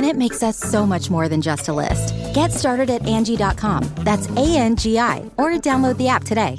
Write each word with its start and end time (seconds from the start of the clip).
and 0.00 0.08
it 0.08 0.16
makes 0.16 0.42
us 0.42 0.56
so 0.56 0.86
much 0.86 1.10
more 1.10 1.28
than 1.28 1.42
just 1.42 1.68
a 1.68 1.74
list. 1.74 2.14
Get 2.32 2.52
started 2.52 2.88
at 2.88 3.02
Angi.com. 3.02 3.84
That's 3.98 4.30
A 4.30 4.56
N 4.56 4.74
G 4.74 4.98
I, 4.98 5.18
or 5.36 5.50
download 5.52 5.98
the 5.98 6.08
app 6.08 6.24
today. 6.24 6.58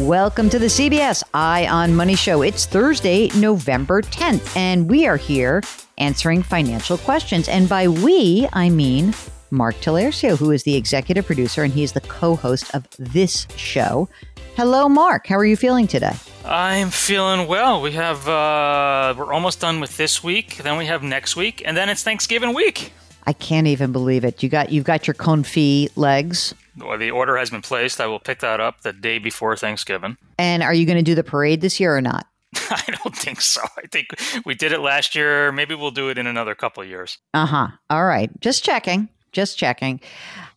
Welcome 0.00 0.50
to 0.50 0.58
the 0.58 0.66
CBS 0.66 1.22
Eye 1.32 1.68
on 1.68 1.94
Money 1.94 2.16
Show. 2.16 2.42
It's 2.42 2.66
Thursday, 2.66 3.28
November 3.36 4.02
10th, 4.02 4.56
and 4.56 4.90
we 4.90 5.06
are 5.06 5.16
here 5.16 5.62
answering 5.98 6.42
financial 6.42 6.98
questions. 6.98 7.48
And 7.48 7.68
by 7.68 7.86
we, 7.86 8.48
I 8.52 8.68
mean 8.68 9.14
Mark 9.54 9.76
Talercio, 9.76 10.36
who 10.36 10.50
is 10.50 10.64
the 10.64 10.74
executive 10.74 11.24
producer 11.24 11.62
and 11.62 11.72
he's 11.72 11.92
the 11.92 12.00
co 12.00 12.36
host 12.36 12.74
of 12.74 12.86
this 12.98 13.46
show. 13.56 14.08
Hello, 14.56 14.88
Mark. 14.88 15.26
How 15.26 15.36
are 15.36 15.44
you 15.44 15.56
feeling 15.56 15.86
today? 15.86 16.14
I'm 16.44 16.90
feeling 16.90 17.48
well. 17.48 17.80
We 17.80 17.92
have, 17.92 18.28
uh, 18.28 19.14
we're 19.16 19.32
almost 19.32 19.60
done 19.60 19.80
with 19.80 19.96
this 19.96 20.22
week. 20.22 20.58
Then 20.58 20.76
we 20.76 20.86
have 20.86 21.02
next 21.02 21.34
week, 21.36 21.62
and 21.64 21.76
then 21.76 21.88
it's 21.88 22.02
Thanksgiving 22.02 22.54
week. 22.54 22.92
I 23.26 23.32
can't 23.32 23.66
even 23.66 23.90
believe 23.90 24.24
it. 24.24 24.42
You 24.42 24.48
got 24.48 24.70
you've 24.70 24.84
got 24.84 25.06
your 25.06 25.14
confit 25.14 25.90
legs. 25.96 26.54
Well, 26.76 26.98
the 26.98 27.10
order 27.10 27.36
has 27.36 27.50
been 27.50 27.62
placed. 27.62 28.00
I 28.00 28.06
will 28.06 28.18
pick 28.18 28.40
that 28.40 28.60
up 28.60 28.82
the 28.82 28.92
day 28.92 29.18
before 29.18 29.56
Thanksgiving. 29.56 30.16
And 30.38 30.62
are 30.62 30.74
you 30.74 30.84
going 30.86 30.98
to 30.98 31.02
do 31.02 31.14
the 31.14 31.24
parade 31.24 31.60
this 31.60 31.80
year 31.80 31.96
or 31.96 32.00
not? 32.00 32.26
I 32.70 32.94
don't 33.02 33.16
think 33.16 33.40
so. 33.40 33.62
I 33.76 33.86
think 33.90 34.08
we 34.44 34.54
did 34.54 34.72
it 34.72 34.80
last 34.80 35.14
year. 35.14 35.52
Maybe 35.52 35.74
we'll 35.74 35.90
do 35.90 36.08
it 36.10 36.18
in 36.18 36.26
another 36.26 36.54
couple 36.54 36.82
of 36.82 36.88
years. 36.88 37.18
Uh 37.32 37.46
huh. 37.46 37.68
All 37.90 38.04
right. 38.04 38.30
Just 38.40 38.64
checking. 38.64 39.08
Just 39.34 39.58
checking. 39.58 40.00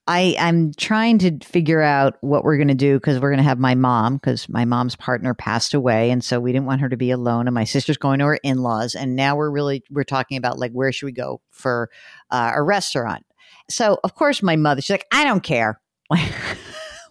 I, 0.07 0.37
I'm 0.39 0.73
trying 0.73 1.17
to 1.19 1.37
figure 1.43 1.81
out 1.81 2.15
what 2.21 2.45
we're 2.45 2.55
going 2.55 2.69
to 2.69 2.75
do 2.75 2.95
because 2.95 3.19
we're 3.19 3.29
going 3.29 3.39
to 3.39 3.43
have 3.43 3.59
my 3.59 3.75
mom 3.75 4.15
because 4.15 4.47
my 4.47 4.63
mom's 4.63 4.95
partner 4.95 5.33
passed 5.33 5.73
away, 5.73 6.11
and 6.11 6.23
so 6.23 6.39
we 6.39 6.53
didn't 6.53 6.65
want 6.65 6.79
her 6.79 6.87
to 6.87 6.95
be 6.95 7.11
alone. 7.11 7.47
And 7.47 7.53
my 7.53 7.65
sister's 7.65 7.97
going 7.97 8.19
to 8.19 8.25
her 8.25 8.39
in 8.43 8.59
laws, 8.59 8.95
and 8.95 9.17
now 9.17 9.35
we're 9.35 9.51
really 9.51 9.83
we're 9.91 10.05
talking 10.05 10.37
about 10.37 10.59
like 10.59 10.71
where 10.71 10.93
should 10.93 11.07
we 11.07 11.11
go 11.11 11.41
for 11.51 11.89
uh, 12.31 12.53
a 12.55 12.63
restaurant. 12.63 13.25
So 13.69 13.99
of 14.05 14.15
course 14.15 14.41
my 14.41 14.55
mother 14.55 14.81
she's 14.81 14.91
like 14.91 15.07
I 15.11 15.25
don't 15.25 15.43
care. 15.43 15.81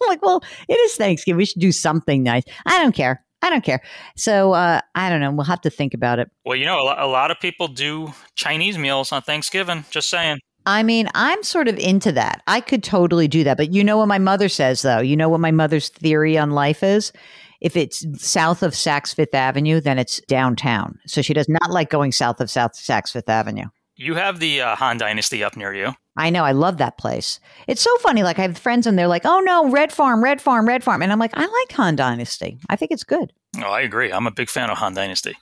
I'm 0.01 0.09
like, 0.09 0.21
well, 0.23 0.43
it 0.67 0.73
is 0.73 0.95
Thanksgiving. 0.95 1.37
We 1.37 1.45
should 1.45 1.61
do 1.61 1.71
something 1.71 2.23
nice. 2.23 2.43
I 2.65 2.81
don't 2.81 2.95
care. 2.95 3.23
I 3.41 3.49
don't 3.49 3.63
care. 3.63 3.81
So 4.15 4.53
uh, 4.53 4.81
I 4.95 5.09
don't 5.09 5.21
know. 5.21 5.31
We'll 5.31 5.45
have 5.45 5.61
to 5.61 5.69
think 5.69 5.93
about 5.93 6.19
it. 6.19 6.29
Well, 6.45 6.55
you 6.55 6.65
know, 6.65 6.81
a 6.81 6.83
lot, 6.83 6.99
a 6.99 7.07
lot 7.07 7.31
of 7.31 7.39
people 7.39 7.67
do 7.67 8.13
Chinese 8.35 8.77
meals 8.77 9.11
on 9.11 9.21
Thanksgiving. 9.21 9.85
Just 9.91 10.09
saying. 10.09 10.39
I 10.67 10.83
mean, 10.83 11.07
I'm 11.15 11.41
sort 11.43 11.69
of 11.69 11.79
into 11.79 12.11
that. 12.11 12.43
I 12.45 12.59
could 12.59 12.83
totally 12.83 13.29
do 13.29 13.45
that. 13.45 13.55
But 13.55 13.73
you 13.73 13.85
know 13.85 13.97
what 13.97 14.09
my 14.09 14.19
mother 14.19 14.49
says, 14.49 14.81
though? 14.81 14.99
You 14.99 15.15
know 15.15 15.29
what 15.29 15.39
my 15.39 15.49
mother's 15.49 15.87
theory 15.87 16.37
on 16.37 16.51
life 16.51 16.83
is? 16.83 17.13
If 17.61 17.77
it's 17.77 18.05
south 18.21 18.61
of 18.61 18.73
Saks 18.73 19.15
Fifth 19.15 19.33
Avenue, 19.33 19.79
then 19.79 19.97
it's 19.97 20.19
downtown. 20.27 20.99
So 21.07 21.21
she 21.21 21.33
does 21.33 21.47
not 21.47 21.71
like 21.71 21.89
going 21.89 22.11
south 22.11 22.41
of 22.41 22.51
South 22.51 22.73
Saks 22.73 23.13
Fifth 23.13 23.29
Avenue. 23.29 23.67
You 23.95 24.15
have 24.15 24.39
the 24.39 24.59
uh, 24.59 24.75
Han 24.75 24.97
Dynasty 24.97 25.41
up 25.41 25.55
near 25.55 25.73
you. 25.73 25.93
I 26.17 26.29
know. 26.29 26.43
I 26.43 26.51
love 26.51 26.77
that 26.77 26.97
place. 26.97 27.39
It's 27.67 27.81
so 27.81 27.95
funny. 27.99 28.23
Like 28.23 28.37
I 28.37 28.41
have 28.41 28.57
friends 28.57 28.85
and 28.85 28.99
they're 28.99 29.07
like, 29.07 29.25
"Oh 29.25 29.39
no, 29.39 29.69
Red 29.69 29.93
Farm, 29.93 30.23
Red 30.23 30.41
Farm, 30.41 30.67
Red 30.67 30.83
Farm," 30.83 31.01
and 31.01 31.11
I'm 31.11 31.19
like, 31.19 31.31
"I 31.33 31.45
like 31.45 31.71
Han 31.77 31.95
Dynasty. 31.95 32.59
I 32.69 32.75
think 32.75 32.91
it's 32.91 33.03
good." 33.03 33.31
Oh, 33.57 33.71
I 33.71 33.81
agree. 33.81 34.11
I'm 34.11 34.27
a 34.27 34.31
big 34.31 34.49
fan 34.49 34.69
of 34.69 34.77
Han 34.77 34.93
Dynasty. 34.93 35.35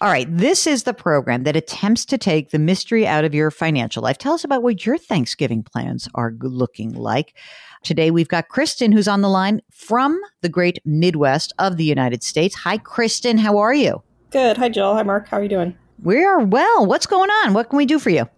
All 0.00 0.08
right, 0.08 0.26
this 0.34 0.66
is 0.66 0.84
the 0.84 0.94
program 0.94 1.44
that 1.44 1.56
attempts 1.56 2.04
to 2.06 2.18
take 2.18 2.50
the 2.50 2.58
mystery 2.58 3.06
out 3.06 3.24
of 3.24 3.34
your 3.34 3.50
financial 3.50 4.02
life. 4.02 4.18
Tell 4.18 4.34
us 4.34 4.44
about 4.44 4.62
what 4.62 4.84
your 4.84 4.98
Thanksgiving 4.98 5.62
plans 5.62 6.08
are 6.14 6.34
looking 6.40 6.92
like. 6.94 7.36
Today 7.82 8.10
we've 8.10 8.28
got 8.28 8.48
Kristen 8.48 8.92
who's 8.92 9.08
on 9.08 9.20
the 9.20 9.28
line 9.28 9.62
from 9.70 10.20
the 10.42 10.48
great 10.48 10.78
Midwest 10.84 11.52
of 11.58 11.76
the 11.76 11.84
United 11.84 12.22
States. 12.22 12.54
Hi, 12.56 12.78
Kristen. 12.78 13.38
How 13.38 13.58
are 13.58 13.74
you? 13.74 14.02
Good. 14.30 14.58
Hi, 14.58 14.68
Jill. 14.68 14.94
Hi, 14.94 15.02
Mark. 15.02 15.28
How 15.28 15.38
are 15.38 15.42
you 15.42 15.48
doing? 15.48 15.76
We 16.02 16.24
are 16.24 16.40
well. 16.40 16.86
What's 16.86 17.06
going 17.06 17.30
on? 17.30 17.52
What 17.52 17.68
can 17.68 17.76
we 17.76 17.86
do 17.86 17.98
for 17.98 18.10
you? 18.10 18.28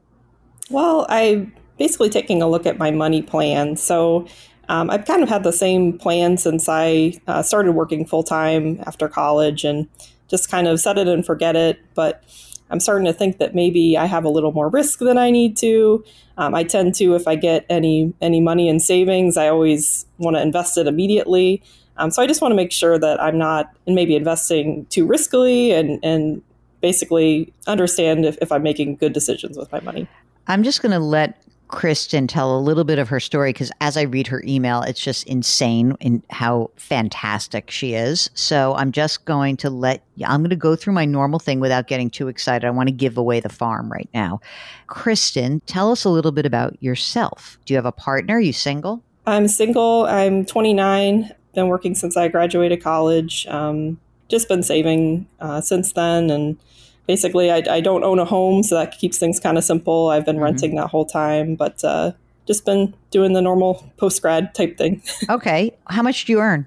Well, 0.70 1.06
I'm 1.08 1.52
basically 1.78 2.10
taking 2.10 2.42
a 2.42 2.48
look 2.48 2.66
at 2.66 2.78
my 2.78 2.90
money 2.90 3.22
plan. 3.22 3.76
So 3.76 4.26
um, 4.68 4.90
I've 4.90 5.04
kind 5.04 5.22
of 5.22 5.28
had 5.28 5.42
the 5.42 5.52
same 5.52 5.98
plan 5.98 6.36
since 6.38 6.68
I 6.68 7.14
uh, 7.26 7.42
started 7.42 7.72
working 7.72 8.06
full 8.06 8.22
time 8.22 8.80
after 8.86 9.08
college 9.08 9.64
and 9.64 9.88
just 10.32 10.50
kind 10.50 10.66
of 10.66 10.80
set 10.80 10.98
it 10.98 11.06
and 11.06 11.24
forget 11.24 11.54
it. 11.54 11.78
But 11.94 12.24
I'm 12.70 12.80
starting 12.80 13.04
to 13.04 13.12
think 13.12 13.36
that 13.36 13.54
maybe 13.54 13.98
I 13.98 14.06
have 14.06 14.24
a 14.24 14.30
little 14.30 14.50
more 14.50 14.68
risk 14.70 14.98
than 14.98 15.18
I 15.18 15.30
need 15.30 15.58
to. 15.58 16.02
Um, 16.38 16.54
I 16.54 16.64
tend 16.64 16.94
to, 16.96 17.14
if 17.14 17.28
I 17.28 17.36
get 17.36 17.66
any 17.68 18.14
any 18.20 18.40
money 18.40 18.68
in 18.68 18.80
savings, 18.80 19.36
I 19.36 19.48
always 19.48 20.06
want 20.18 20.36
to 20.36 20.42
invest 20.42 20.78
it 20.78 20.86
immediately. 20.86 21.62
Um, 21.98 22.10
so 22.10 22.22
I 22.22 22.26
just 22.26 22.40
want 22.40 22.52
to 22.52 22.56
make 22.56 22.72
sure 22.72 22.98
that 22.98 23.22
I'm 23.22 23.36
not 23.36 23.70
maybe 23.86 24.16
investing 24.16 24.86
too 24.86 25.06
riskily 25.06 25.70
and 25.78 26.00
and 26.02 26.42
basically 26.80 27.52
understand 27.66 28.24
if, 28.24 28.38
if 28.40 28.50
I'm 28.50 28.62
making 28.62 28.96
good 28.96 29.12
decisions 29.12 29.56
with 29.58 29.70
my 29.70 29.80
money. 29.80 30.08
I'm 30.48 30.62
just 30.64 30.82
going 30.82 30.92
to 30.92 30.98
let 30.98 31.40
Kristen 31.72 32.26
tell 32.26 32.54
a 32.56 32.60
little 32.60 32.84
bit 32.84 32.98
of 32.98 33.08
her 33.08 33.18
story 33.18 33.50
because 33.50 33.72
as 33.80 33.96
I 33.96 34.02
read 34.02 34.26
her 34.26 34.42
email, 34.46 34.82
it's 34.82 35.00
just 35.00 35.26
insane 35.26 35.96
in 36.00 36.22
how 36.28 36.70
fantastic 36.76 37.70
she 37.70 37.94
is. 37.94 38.28
So 38.34 38.74
I'm 38.74 38.92
just 38.92 39.24
going 39.24 39.56
to 39.56 39.70
let 39.70 40.04
I'm 40.24 40.42
going 40.42 40.50
to 40.50 40.56
go 40.56 40.76
through 40.76 40.92
my 40.92 41.06
normal 41.06 41.38
thing 41.38 41.60
without 41.60 41.88
getting 41.88 42.10
too 42.10 42.28
excited. 42.28 42.66
I 42.66 42.70
want 42.70 42.88
to 42.88 42.94
give 42.94 43.16
away 43.16 43.40
the 43.40 43.48
farm 43.48 43.90
right 43.90 44.08
now. 44.12 44.40
Kristen, 44.86 45.60
tell 45.64 45.90
us 45.90 46.04
a 46.04 46.10
little 46.10 46.30
bit 46.30 46.44
about 46.44 46.80
yourself. 46.82 47.58
Do 47.64 47.72
you 47.72 47.78
have 47.78 47.86
a 47.86 47.92
partner? 47.92 48.36
Are 48.36 48.40
you 48.40 48.52
single? 48.52 49.02
I'm 49.26 49.48
single. 49.48 50.04
I'm 50.04 50.44
29. 50.44 51.30
Been 51.54 51.68
working 51.68 51.94
since 51.94 52.18
I 52.18 52.28
graduated 52.28 52.82
college. 52.82 53.46
Um, 53.46 53.98
just 54.28 54.46
been 54.46 54.62
saving 54.62 55.26
uh, 55.40 55.62
since 55.62 55.94
then 55.94 56.28
and 56.28 56.58
basically 57.06 57.50
I, 57.50 57.62
I, 57.68 57.80
don't 57.80 58.04
own 58.04 58.18
a 58.18 58.24
home 58.24 58.62
so 58.62 58.76
that 58.76 58.96
keeps 58.98 59.18
things 59.18 59.40
kind 59.40 59.58
of 59.58 59.64
simple. 59.64 60.08
I've 60.08 60.24
been 60.24 60.36
mm-hmm. 60.36 60.44
renting 60.44 60.74
that 60.76 60.88
whole 60.88 61.06
time 61.06 61.54
but 61.54 61.82
uh, 61.84 62.12
just 62.46 62.64
been 62.64 62.94
doing 63.10 63.32
the 63.32 63.42
normal 63.42 63.90
post 63.96 64.22
grad 64.22 64.54
type 64.54 64.78
thing. 64.78 65.02
Okay 65.28 65.76
how 65.86 66.02
much 66.02 66.24
do 66.24 66.32
you 66.32 66.40
earn? 66.40 66.66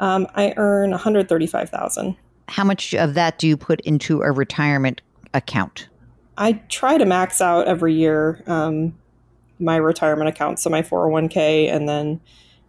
Um, 0.00 0.26
i 0.34 0.52
earn 0.56 0.90
135000 0.90 2.16
how 2.48 2.64
much 2.64 2.94
of 2.94 3.14
that 3.14 3.38
do 3.38 3.48
you 3.48 3.56
put 3.56 3.80
into 3.82 4.20
a 4.22 4.30
retirement 4.30 5.00
account? 5.32 5.88
I 6.36 6.52
try 6.68 6.98
to 6.98 7.06
max 7.06 7.40
out 7.40 7.66
every 7.66 7.94
year 7.94 8.42
um, 8.46 8.94
my 9.58 9.76
retirement 9.76 10.28
account 10.28 10.58
so 10.58 10.68
my 10.70 10.82
401k 10.82 11.72
and 11.72 11.88
then 11.88 12.20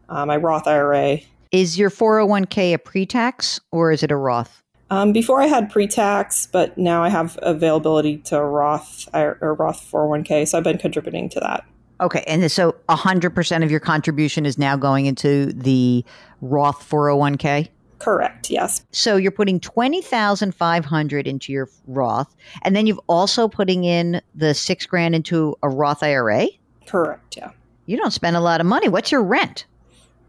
uh, 0.10 0.26
my 0.26 0.38
roth 0.38 0.68
ira 0.68 1.20
is 1.52 1.78
your 1.78 1.90
401k 1.90 2.74
a 2.74 2.80
pre-tax 2.80 3.60
or 3.72 3.92
is 3.92 4.04
it 4.04 4.12
a 4.12 4.16
roth 4.16 4.64
um, 4.90 5.14
before 5.14 5.42
I 5.42 5.48
had 5.48 5.70
pre-tax, 5.70 6.48
but 6.48 6.78
now 6.78 7.04
I 7.04 7.10
have 7.10 7.40
availability 7.42 8.18
to 8.20 8.42
Roth 8.42 9.08
or 9.14 9.56
Roth 9.58 9.90
401k, 9.92 10.48
so 10.48 10.58
I've 10.58 10.64
been 10.64 10.78
contributing 10.78 11.30
to 11.30 11.40
that. 11.40 11.66
Okay, 12.02 12.24
and 12.28 12.52
so 12.52 12.76
100% 12.90 13.64
of 13.64 13.72
your 13.72 13.80
contribution 13.80 14.46
is 14.46 14.58
now 14.58 14.76
going 14.76 15.06
into 15.06 15.54
the 15.54 16.04
Roth 16.42 16.88
401k? 16.88 17.70
Correct. 18.00 18.50
Yes. 18.50 18.86
So 18.92 19.16
you're 19.16 19.32
putting 19.32 19.60
20,500 19.60 21.28
into 21.28 21.54
your 21.54 21.70
Roth 21.88 22.36
and 22.64 22.76
then 22.76 22.86
you've 22.86 23.00
also 23.08 23.48
putting 23.48 23.86
in 23.86 24.22
the 24.36 24.54
6 24.54 24.86
grand 24.86 25.16
into 25.16 25.56
a 25.64 25.70
Roth 25.70 26.04
IRA? 26.04 26.48
Correct. 26.86 27.38
Yeah. 27.38 27.52
You 27.86 27.98
don't 27.98 28.12
spend 28.12 28.36
a 28.36 28.42
lot 28.42 28.60
of 28.60 28.68
money. 28.68 28.90
What's 28.90 29.12
your 29.12 29.24
rent? 29.24 29.66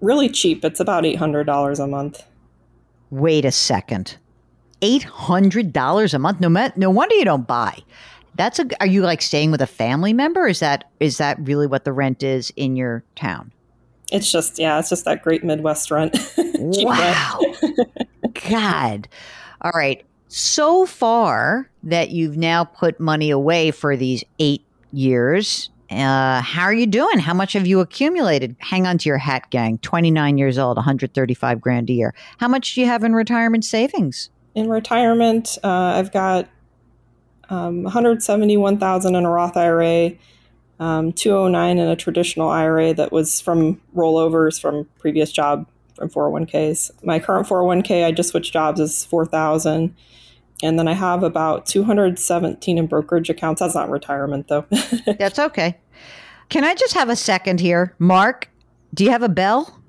Really 0.01 0.29
cheap. 0.29 0.65
It's 0.65 0.79
about 0.79 1.05
$800 1.05 1.79
a 1.83 1.87
month. 1.87 2.23
Wait 3.11 3.45
a 3.45 3.51
second. 3.53 4.17
$800 4.83 6.15
a 6.15 6.19
month. 6.19 6.41
No 6.41 6.49
ma- 6.49 6.71
no 6.77 6.91
wonder 6.91 7.15
you 7.15 7.25
don't 7.25 7.47
buy. 7.47 7.83
That's 8.35 8.59
a 8.59 8.67
are 8.81 8.87
you 8.87 9.03
like 9.03 9.23
staying 9.23 9.51
with 9.51 9.63
a 9.63 9.67
family 9.67 10.13
member? 10.13 10.47
Is 10.47 10.61
that 10.61 10.91
is 11.01 11.19
that 11.19 11.39
really 11.41 11.67
what 11.67 11.85
the 11.85 11.93
rent 11.93 12.23
is 12.23 12.53
in 12.57 12.77
your 12.77 13.03
town? 13.15 13.53
It's 14.13 14.31
just 14.31 14.59
yeah, 14.59 14.79
it's 14.79 14.91
just 14.91 15.05
that 15.07 15.23
great 15.23 15.43
Midwest 15.43 15.91
rent. 15.93 16.17
Wow. 16.37 17.41
God. 18.49 19.09
All 19.63 19.73
right. 19.75 20.05
So 20.29 20.87
far 20.87 21.71
that 21.83 22.11
you've 22.11 22.37
now 22.37 22.65
put 22.65 23.01
money 23.01 23.31
away 23.31 23.71
for 23.71 23.97
these 23.97 24.25
8 24.39 24.63
years, 24.93 25.71
uh, 25.91 26.41
how 26.43 26.63
are 26.63 26.75
you 26.75 26.87
doing? 26.87 27.19
How 27.19 27.33
much 27.33 27.53
have 27.53 27.67
you 27.67 27.81
accumulated? 27.81 28.57
Hang 28.59 28.87
on 28.87 28.99
to 28.99 29.09
your 29.09 29.19
hat, 29.19 29.51
gang. 29.51 29.79
29 29.79 30.37
years 30.37 30.59
old, 30.59 30.77
135 30.77 31.61
grand 31.61 31.89
a 31.91 31.93
year. 31.93 32.15
How 32.39 32.49
much 32.49 32.75
do 32.75 32.81
you 32.81 32.87
have 32.87 33.05
in 33.05 33.15
retirement 33.15 33.65
savings? 33.65 34.31
In 34.57 34.71
retirement, 34.71 35.59
uh, 35.63 35.69
I've 35.69 36.11
got 36.11 36.49
um, 37.51 37.83
171,000 37.83 39.15
in 39.15 39.25
a 39.27 39.31
Roth 39.31 39.55
IRA, 39.55 40.13
um, 40.81 41.13
209 41.13 41.79
in 41.79 41.87
a 41.87 41.95
traditional 41.95 42.49
IRA 42.49 42.95
that 42.95 43.13
was 43.13 43.39
from 43.39 43.83
rollovers 43.95 44.59
from 44.59 44.89
previous 44.99 45.31
job 45.31 45.69
from 45.95 46.09
401ks. 46.09 46.91
My 47.05 47.19
current 47.19 47.47
401k, 47.47 48.07
I 48.07 48.13
just 48.13 48.31
switched 48.31 48.55
jobs, 48.55 48.81
is 48.81 49.05
4,000. 49.05 49.95
And 50.63 50.79
then 50.79 50.89
I 50.89 50.95
have 50.95 51.23
about 51.23 51.67
217 51.67 52.79
in 52.79 52.87
brokerage 52.87 53.29
accounts. 53.29 53.61
That's 53.61 53.75
not 53.75 53.91
retirement 53.91 54.49
though. 54.49 54.65
That's 55.19 55.39
okay. 55.39 55.77
Can 56.49 56.65
I 56.65 56.75
just 56.75 56.95
have 56.95 57.11
a 57.11 57.17
second 57.17 57.61
here? 57.61 57.95
Mark, 57.99 58.49
do 58.95 59.05
you 59.05 59.11
have 59.11 59.23
a 59.23 59.29
bell? 59.29 59.83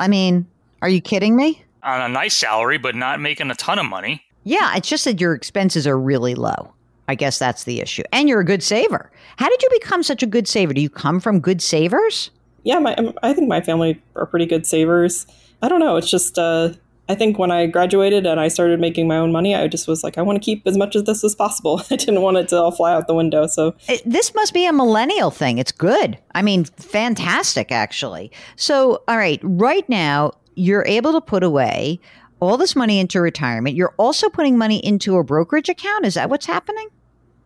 I 0.00 0.08
mean, 0.08 0.46
are 0.80 0.88
you 0.88 1.02
kidding 1.02 1.36
me? 1.36 1.65
On 1.82 2.00
a 2.00 2.08
nice 2.08 2.36
salary, 2.36 2.78
but 2.78 2.94
not 2.94 3.20
making 3.20 3.50
a 3.50 3.54
ton 3.54 3.78
of 3.78 3.86
money. 3.86 4.22
Yeah, 4.44 4.76
it's 4.76 4.88
just 4.88 5.04
that 5.04 5.20
your 5.20 5.34
expenses 5.34 5.86
are 5.86 5.98
really 5.98 6.34
low. 6.34 6.72
I 7.08 7.14
guess 7.14 7.38
that's 7.38 7.64
the 7.64 7.80
issue. 7.80 8.02
And 8.12 8.28
you're 8.28 8.40
a 8.40 8.44
good 8.44 8.62
saver. 8.62 9.10
How 9.36 9.48
did 9.48 9.62
you 9.62 9.68
become 9.72 10.02
such 10.02 10.22
a 10.22 10.26
good 10.26 10.48
saver? 10.48 10.72
Do 10.74 10.80
you 10.80 10.90
come 10.90 11.20
from 11.20 11.40
good 11.40 11.62
savers? 11.62 12.30
yeah, 12.64 12.80
my, 12.80 12.96
um, 12.96 13.12
I 13.22 13.32
think 13.32 13.46
my 13.48 13.60
family 13.60 14.02
are 14.16 14.26
pretty 14.26 14.46
good 14.46 14.66
savers. 14.66 15.24
I 15.62 15.68
don't 15.68 15.78
know. 15.78 15.94
It's 15.96 16.10
just, 16.10 16.36
uh, 16.36 16.70
I 17.08 17.14
think 17.14 17.38
when 17.38 17.52
I 17.52 17.66
graduated 17.66 18.26
and 18.26 18.40
I 18.40 18.48
started 18.48 18.80
making 18.80 19.06
my 19.06 19.18
own 19.18 19.30
money, 19.30 19.54
I 19.54 19.68
just 19.68 19.86
was 19.86 20.02
like, 20.02 20.18
I 20.18 20.22
want 20.22 20.42
to 20.42 20.44
keep 20.44 20.66
as 20.66 20.76
much 20.76 20.96
of 20.96 21.06
this 21.06 21.22
as 21.22 21.36
possible. 21.36 21.80
I 21.92 21.94
didn't 21.94 22.22
want 22.22 22.38
it 22.38 22.48
to 22.48 22.56
all 22.60 22.72
fly 22.72 22.92
out 22.92 23.06
the 23.06 23.14
window. 23.14 23.46
So 23.46 23.76
It- 23.88 24.02
this 24.04 24.34
must 24.34 24.52
be 24.52 24.66
a 24.66 24.72
millennial 24.72 25.30
thing. 25.30 25.58
It's 25.58 25.70
good. 25.70 26.18
I 26.34 26.42
mean, 26.42 26.64
fantastic, 26.64 27.70
actually. 27.70 28.32
So, 28.56 29.02
all 29.06 29.16
right, 29.16 29.38
right 29.44 29.88
now, 29.88 30.32
you're 30.56 30.84
able 30.86 31.12
to 31.12 31.20
put 31.20 31.42
away 31.44 32.00
all 32.40 32.56
this 32.56 32.74
money 32.74 32.98
into 32.98 33.20
retirement. 33.20 33.76
You're 33.76 33.94
also 33.96 34.28
putting 34.28 34.58
money 34.58 34.84
into 34.84 35.16
a 35.16 35.24
brokerage 35.24 35.68
account. 35.68 36.04
Is 36.04 36.14
that 36.14 36.28
what's 36.28 36.46
happening? 36.46 36.88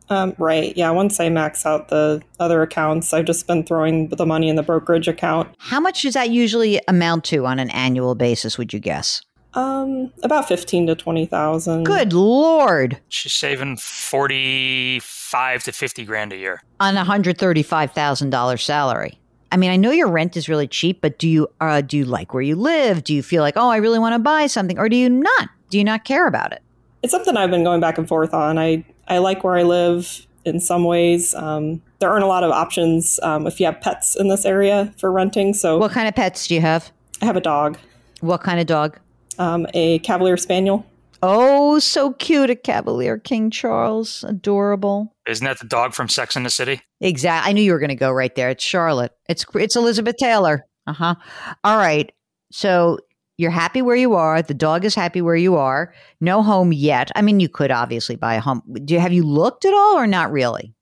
Um, 0.08 0.34
right. 0.38 0.76
Yeah. 0.76 0.90
Once 0.90 1.20
I 1.20 1.28
max 1.28 1.64
out 1.64 1.88
the 1.88 2.20
other 2.40 2.62
accounts, 2.62 3.12
I've 3.14 3.26
just 3.26 3.46
been 3.46 3.64
throwing 3.64 4.08
the 4.08 4.26
money 4.26 4.48
in 4.48 4.56
the 4.56 4.62
brokerage 4.62 5.06
account. 5.06 5.54
How 5.58 5.78
much 5.78 6.02
does 6.02 6.14
that 6.14 6.30
usually 6.30 6.80
amount 6.88 7.24
to 7.26 7.46
on 7.46 7.60
an 7.60 7.70
annual 7.70 8.16
basis, 8.16 8.58
would 8.58 8.72
you 8.72 8.80
guess? 8.80 9.22
Um, 9.54 10.12
about 10.22 10.46
fifteen 10.46 10.86
to 10.86 10.94
twenty 10.94 11.26
thousand. 11.26 11.84
Good 11.84 12.12
Lord. 12.12 13.00
She's 13.08 13.32
saving 13.32 13.78
45 13.78 15.64
to 15.64 15.72
50 15.72 16.04
grand 16.04 16.32
a 16.32 16.36
year. 16.36 16.62
On 16.78 16.96
a 16.96 17.04
$135,000 17.04 18.60
salary. 18.60 19.20
I 19.52 19.56
mean, 19.56 19.70
I 19.70 19.76
know 19.76 19.90
your 19.90 20.08
rent 20.08 20.36
is 20.36 20.48
really 20.48 20.68
cheap, 20.68 21.00
but 21.00 21.18
do 21.18 21.28
you 21.28 21.48
uh, 21.60 21.80
do 21.80 21.96
you 21.96 22.04
like 22.04 22.32
where 22.34 22.42
you 22.42 22.56
live? 22.56 23.02
Do 23.04 23.14
you 23.14 23.22
feel 23.22 23.42
like, 23.42 23.54
oh, 23.56 23.68
I 23.68 23.76
really 23.78 23.98
want 23.98 24.14
to 24.14 24.18
buy 24.18 24.46
something, 24.46 24.78
or 24.78 24.88
do 24.88 24.96
you 24.96 25.08
not? 25.10 25.48
Do 25.70 25.78
you 25.78 25.84
not 25.84 26.04
care 26.04 26.26
about 26.26 26.52
it? 26.52 26.62
It's 27.02 27.10
something 27.12 27.36
I've 27.36 27.50
been 27.50 27.64
going 27.64 27.80
back 27.80 27.98
and 27.98 28.06
forth 28.06 28.32
on. 28.34 28.58
I 28.58 28.84
I 29.08 29.18
like 29.18 29.42
where 29.42 29.56
I 29.56 29.62
live 29.62 30.26
in 30.44 30.60
some 30.60 30.84
ways. 30.84 31.34
Um, 31.34 31.82
there 31.98 32.10
aren't 32.10 32.24
a 32.24 32.28
lot 32.28 32.44
of 32.44 32.50
options 32.50 33.18
um, 33.22 33.46
if 33.46 33.60
you 33.60 33.66
have 33.66 33.80
pets 33.80 34.16
in 34.16 34.28
this 34.28 34.44
area 34.44 34.92
for 34.98 35.10
renting. 35.12 35.52
So 35.54 35.78
What 35.78 35.90
kind 35.92 36.08
of 36.08 36.14
pets 36.14 36.46
do 36.46 36.54
you 36.54 36.60
have? 36.62 36.90
I 37.20 37.26
have 37.26 37.36
a 37.36 37.40
dog, 37.42 37.76
What 38.20 38.40
kind 38.42 38.58
of 38.60 38.66
dog? 38.66 38.98
um, 39.38 39.66
a 39.74 39.98
Cavalier 40.00 40.36
Spaniel. 40.36 40.86
Oh, 41.22 41.78
so 41.78 42.12
cute, 42.14 42.50
a 42.50 42.56
Cavalier 42.56 43.18
King 43.18 43.50
Charles, 43.50 44.24
adorable. 44.24 45.14
Isn't 45.26 45.44
that 45.44 45.58
the 45.58 45.66
dog 45.66 45.94
from 45.94 46.08
Sex 46.08 46.36
in 46.36 46.42
the 46.42 46.50
City? 46.50 46.80
Exactly. 47.00 47.50
I 47.50 47.52
knew 47.52 47.62
you 47.62 47.72
were 47.72 47.78
going 47.78 47.90
to 47.90 47.94
go 47.94 48.10
right 48.10 48.34
there. 48.34 48.50
It's 48.50 48.64
Charlotte. 48.64 49.12
It's 49.28 49.44
it's 49.54 49.76
Elizabeth 49.76 50.16
Taylor. 50.18 50.64
Uh 50.86 50.92
huh. 50.92 51.14
All 51.62 51.76
right. 51.76 52.10
So 52.50 52.98
you're 53.36 53.50
happy 53.50 53.80
where 53.80 53.96
you 53.96 54.14
are. 54.14 54.42
The 54.42 54.54
dog 54.54 54.84
is 54.84 54.94
happy 54.94 55.22
where 55.22 55.36
you 55.36 55.56
are. 55.56 55.94
No 56.20 56.42
home 56.42 56.72
yet. 56.72 57.10
I 57.14 57.22
mean, 57.22 57.40
you 57.40 57.48
could 57.48 57.70
obviously 57.70 58.16
buy 58.16 58.34
a 58.34 58.40
home. 58.40 58.62
Do 58.84 58.94
you, 58.94 59.00
have 59.00 59.12
you 59.12 59.22
looked 59.22 59.64
at 59.64 59.72
all, 59.72 59.96
or 59.96 60.06
not 60.06 60.30
really? 60.32 60.74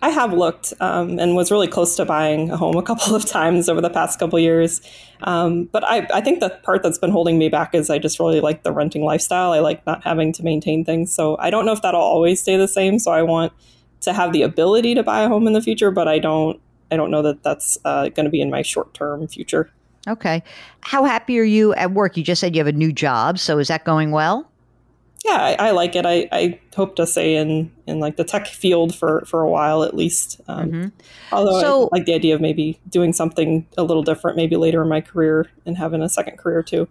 I 0.00 0.10
have 0.10 0.32
looked 0.32 0.72
um, 0.80 1.18
and 1.18 1.34
was 1.34 1.50
really 1.50 1.66
close 1.66 1.96
to 1.96 2.04
buying 2.04 2.50
a 2.50 2.56
home 2.56 2.76
a 2.76 2.82
couple 2.82 3.14
of 3.16 3.24
times 3.24 3.68
over 3.68 3.80
the 3.80 3.90
past 3.90 4.18
couple 4.18 4.38
years. 4.38 4.80
Um, 5.22 5.64
but 5.64 5.82
I, 5.84 6.06
I 6.14 6.20
think 6.20 6.40
the 6.40 6.50
part 6.62 6.82
that's 6.82 6.98
been 6.98 7.10
holding 7.10 7.38
me 7.38 7.48
back 7.48 7.74
is 7.74 7.90
I 7.90 7.98
just 7.98 8.20
really 8.20 8.40
like 8.40 8.62
the 8.62 8.72
renting 8.72 9.04
lifestyle. 9.04 9.52
I 9.52 9.58
like 9.58 9.84
not 9.86 10.04
having 10.04 10.32
to 10.34 10.44
maintain 10.44 10.84
things. 10.84 11.12
So 11.12 11.36
I 11.38 11.50
don't 11.50 11.66
know 11.66 11.72
if 11.72 11.82
that'll 11.82 12.00
always 12.00 12.40
stay 12.40 12.56
the 12.56 12.68
same. 12.68 12.98
So 12.98 13.10
I 13.10 13.22
want 13.22 13.52
to 14.02 14.12
have 14.12 14.32
the 14.32 14.42
ability 14.42 14.94
to 14.94 15.02
buy 15.02 15.22
a 15.22 15.28
home 15.28 15.46
in 15.46 15.52
the 15.52 15.62
future, 15.62 15.90
but 15.90 16.08
I 16.08 16.18
don't. 16.18 16.60
I 16.90 16.96
don't 16.96 17.10
know 17.10 17.20
that 17.20 17.42
that's 17.42 17.76
uh, 17.84 18.08
going 18.08 18.24
to 18.24 18.30
be 18.30 18.40
in 18.40 18.48
my 18.48 18.62
short 18.62 18.94
term 18.94 19.26
future. 19.28 19.70
Okay. 20.06 20.42
How 20.80 21.04
happy 21.04 21.38
are 21.38 21.44
you 21.44 21.74
at 21.74 21.92
work? 21.92 22.16
You 22.16 22.24
just 22.24 22.40
said 22.40 22.54
you 22.54 22.60
have 22.60 22.66
a 22.66 22.72
new 22.72 22.92
job. 22.92 23.38
So 23.38 23.58
is 23.58 23.68
that 23.68 23.84
going 23.84 24.10
well? 24.10 24.47
Yeah, 25.28 25.36
I, 25.58 25.68
I 25.68 25.70
like 25.72 25.94
it. 25.96 26.06
I, 26.06 26.28
I 26.32 26.60
hope 26.74 26.96
to 26.96 27.06
stay 27.06 27.36
in, 27.36 27.70
in 27.86 28.00
like 28.00 28.16
the 28.16 28.24
tech 28.24 28.46
field 28.46 28.94
for, 28.94 29.24
for 29.26 29.42
a 29.42 29.50
while 29.50 29.82
at 29.84 29.94
least. 29.94 30.40
Um, 30.48 30.92
Although 31.32 31.60
So- 31.60 31.84
I 31.92 31.98
like 31.98 32.06
the 32.06 32.14
idea 32.14 32.34
of 32.34 32.40
maybe 32.40 32.78
doing 32.88 33.12
something 33.12 33.66
a 33.76 33.82
little 33.82 34.02
different, 34.02 34.36
maybe 34.36 34.56
later 34.56 34.82
in 34.82 34.88
my 34.88 35.00
career 35.00 35.46
and 35.66 35.76
having 35.76 36.02
a 36.02 36.08
second 36.08 36.38
career 36.38 36.62
too. 36.62 36.88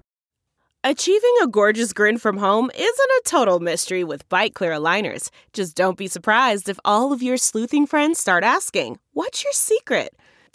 Achieving 0.83 1.33
a 1.43 1.47
gorgeous 1.47 1.91
grin 1.91 2.17
from 2.17 2.37
home 2.37 2.69
isn't 2.73 3.11
a 3.17 3.21
total 3.25 3.59
mystery 3.59 4.03
with 4.03 4.29
Byte 4.29 4.53
Clear 4.53 4.71
aligners. 4.71 5.29
Just 5.51 5.75
don't 5.75 5.97
be 5.97 6.07
surprised 6.07 6.69
if 6.69 6.79
all 6.85 7.11
of 7.11 7.21
your 7.23 7.35
sleuthing 7.35 7.87
friends 7.87 8.19
start 8.19 8.43
asking, 8.43 8.99
What's 9.13 9.43
your 9.43 9.53
secret? 9.53 10.13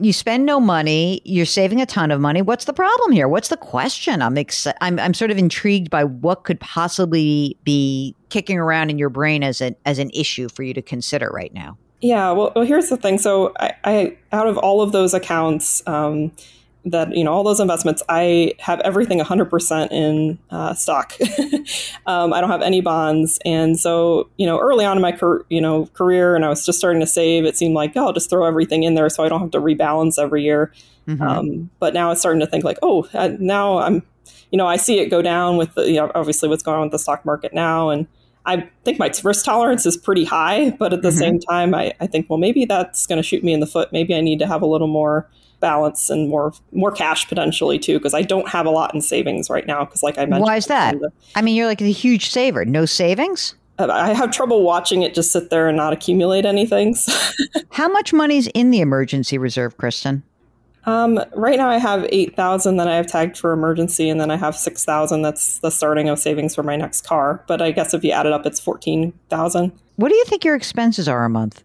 You 0.00 0.12
spend 0.12 0.46
no 0.46 0.60
money. 0.60 1.20
You're 1.24 1.44
saving 1.44 1.80
a 1.80 1.86
ton 1.86 2.10
of 2.10 2.20
money. 2.20 2.40
What's 2.40 2.66
the 2.66 2.72
problem 2.72 3.10
here? 3.12 3.26
What's 3.26 3.48
the 3.48 3.56
question? 3.56 4.22
I'm 4.22 4.38
I'm 4.80 4.98
I'm 4.98 5.14
sort 5.14 5.30
of 5.30 5.38
intrigued 5.38 5.90
by 5.90 6.04
what 6.04 6.44
could 6.44 6.60
possibly 6.60 7.56
be 7.64 8.14
kicking 8.28 8.58
around 8.58 8.90
in 8.90 8.98
your 8.98 9.08
brain 9.08 9.42
as 9.42 9.60
an 9.60 9.74
as 9.84 9.98
an 9.98 10.10
issue 10.10 10.48
for 10.48 10.62
you 10.62 10.72
to 10.74 10.82
consider 10.82 11.30
right 11.30 11.52
now. 11.52 11.76
Yeah, 12.00 12.30
well, 12.30 12.52
well 12.54 12.64
here's 12.64 12.88
the 12.88 12.96
thing. 12.96 13.18
So 13.18 13.52
I, 13.58 13.74
I 13.84 14.16
out 14.30 14.46
of 14.46 14.56
all 14.56 14.82
of 14.82 14.92
those 14.92 15.14
accounts, 15.14 15.82
um, 15.86 16.30
that 16.90 17.14
you 17.14 17.24
know 17.24 17.32
all 17.32 17.44
those 17.44 17.60
investments 17.60 18.02
i 18.08 18.52
have 18.58 18.80
everything 18.80 19.18
100% 19.18 19.92
in 19.92 20.38
uh, 20.50 20.74
stock. 20.74 21.14
Um, 22.06 22.32
i 22.32 22.40
don't 22.40 22.48
have 22.48 22.62
any 22.62 22.80
bonds. 22.80 23.38
And 23.44 23.78
so 23.78 24.30
you 24.38 24.46
know 24.46 24.58
early 24.58 24.84
on 24.84 24.96
in 24.96 25.02
my 25.02 25.12
car- 25.12 25.44
you 25.50 25.60
know 25.60 25.86
career 25.86 26.34
and 26.34 26.44
i 26.44 26.48
was 26.48 26.64
just 26.64 26.78
starting 26.78 27.00
to 27.00 27.06
save 27.06 27.44
it 27.44 27.56
seemed 27.56 27.74
like 27.74 27.92
oh, 27.96 28.06
i'll 28.06 28.12
just 28.12 28.30
throw 28.30 28.46
everything 28.46 28.84
in 28.84 28.94
there 28.94 29.10
so 29.10 29.22
i 29.22 29.28
don't 29.28 29.40
have 29.40 29.50
to 29.50 29.60
rebalance 29.60 30.18
every 30.18 30.42
year. 30.42 30.72
Mm-hmm. 31.06 31.22
um, 31.22 31.70
but 31.78 31.94
now 31.94 32.10
it's 32.10 32.20
starting 32.20 32.40
to 32.40 32.46
think 32.46 32.64
like 32.64 32.78
oh 32.82 33.08
uh, 33.14 33.30
now 33.38 33.78
i'm 33.78 34.02
you 34.50 34.56
know 34.56 34.66
i 34.66 34.76
see 34.76 34.98
it 34.98 35.10
go 35.10 35.22
down 35.22 35.56
with 35.56 35.74
the, 35.74 35.82
you 35.82 35.96
know 35.96 36.10
obviously 36.14 36.48
what's 36.48 36.62
going 36.62 36.76
on 36.76 36.82
with 36.84 36.92
the 36.92 36.98
stock 36.98 37.24
market 37.24 37.52
now 37.52 37.90
and 37.90 38.06
I 38.48 38.66
think 38.82 38.98
my 38.98 39.12
risk 39.22 39.44
tolerance 39.44 39.84
is 39.84 39.96
pretty 39.96 40.24
high, 40.24 40.70
but 40.70 40.94
at 40.94 41.02
the 41.02 41.10
mm-hmm. 41.10 41.18
same 41.18 41.40
time, 41.40 41.74
I, 41.74 41.92
I 42.00 42.06
think, 42.06 42.30
well, 42.30 42.38
maybe 42.38 42.64
that's 42.64 43.06
going 43.06 43.18
to 43.18 43.22
shoot 43.22 43.44
me 43.44 43.52
in 43.52 43.60
the 43.60 43.66
foot. 43.66 43.92
Maybe 43.92 44.14
I 44.14 44.22
need 44.22 44.38
to 44.38 44.46
have 44.46 44.62
a 44.62 44.66
little 44.66 44.86
more 44.88 45.28
balance 45.60 46.08
and 46.08 46.28
more 46.28 46.52
more 46.70 46.92
cash 46.92 47.28
potentially 47.28 47.80
too 47.80 47.98
because 47.98 48.14
I 48.14 48.22
don't 48.22 48.48
have 48.48 48.64
a 48.64 48.70
lot 48.70 48.94
in 48.94 49.00
savings 49.00 49.50
right 49.50 49.66
now 49.66 49.84
because 49.84 50.04
like 50.04 50.16
I 50.16 50.20
mentioned 50.20 50.42
why 50.42 50.54
is 50.54 50.66
that? 50.66 50.94
I 51.34 51.42
mean 51.42 51.56
you're 51.56 51.66
like 51.66 51.80
a 51.80 51.90
huge 51.90 52.30
saver. 52.30 52.64
No 52.64 52.86
savings? 52.86 53.56
I 53.80 54.14
have 54.14 54.30
trouble 54.30 54.62
watching 54.62 55.02
it 55.02 55.14
just 55.14 55.32
sit 55.32 55.50
there 55.50 55.66
and 55.66 55.76
not 55.76 55.92
accumulate 55.92 56.44
anything 56.44 56.94
how 57.70 57.88
much 57.88 58.12
money's 58.12 58.46
in 58.48 58.70
the 58.70 58.80
emergency 58.80 59.36
reserve 59.36 59.76
Kristen 59.78 60.22
um, 60.88 61.20
right 61.34 61.58
now 61.58 61.68
I 61.68 61.78
have 61.78 62.06
8,000 62.10 62.76
that 62.76 62.88
I 62.88 62.96
have 62.96 63.06
tagged 63.06 63.36
for 63.36 63.52
emergency 63.52 64.08
and 64.08 64.20
then 64.20 64.30
I 64.30 64.36
have 64.36 64.56
6,000 64.56 65.22
that's 65.22 65.58
the 65.58 65.70
starting 65.70 66.08
of 66.08 66.18
savings 66.18 66.54
for 66.54 66.62
my 66.62 66.76
next 66.76 67.02
car 67.02 67.44
but 67.46 67.60
I 67.60 67.70
guess 67.72 67.92
if 67.94 68.02
you 68.02 68.10
add 68.10 68.26
it 68.26 68.32
up 68.32 68.46
it's 68.46 68.60
14,000 68.60 69.72
what 69.96 70.08
do 70.08 70.14
you 70.14 70.24
think 70.24 70.44
your 70.44 70.54
expenses 70.54 71.08
are 71.08 71.24
a 71.24 71.30
month 71.30 71.62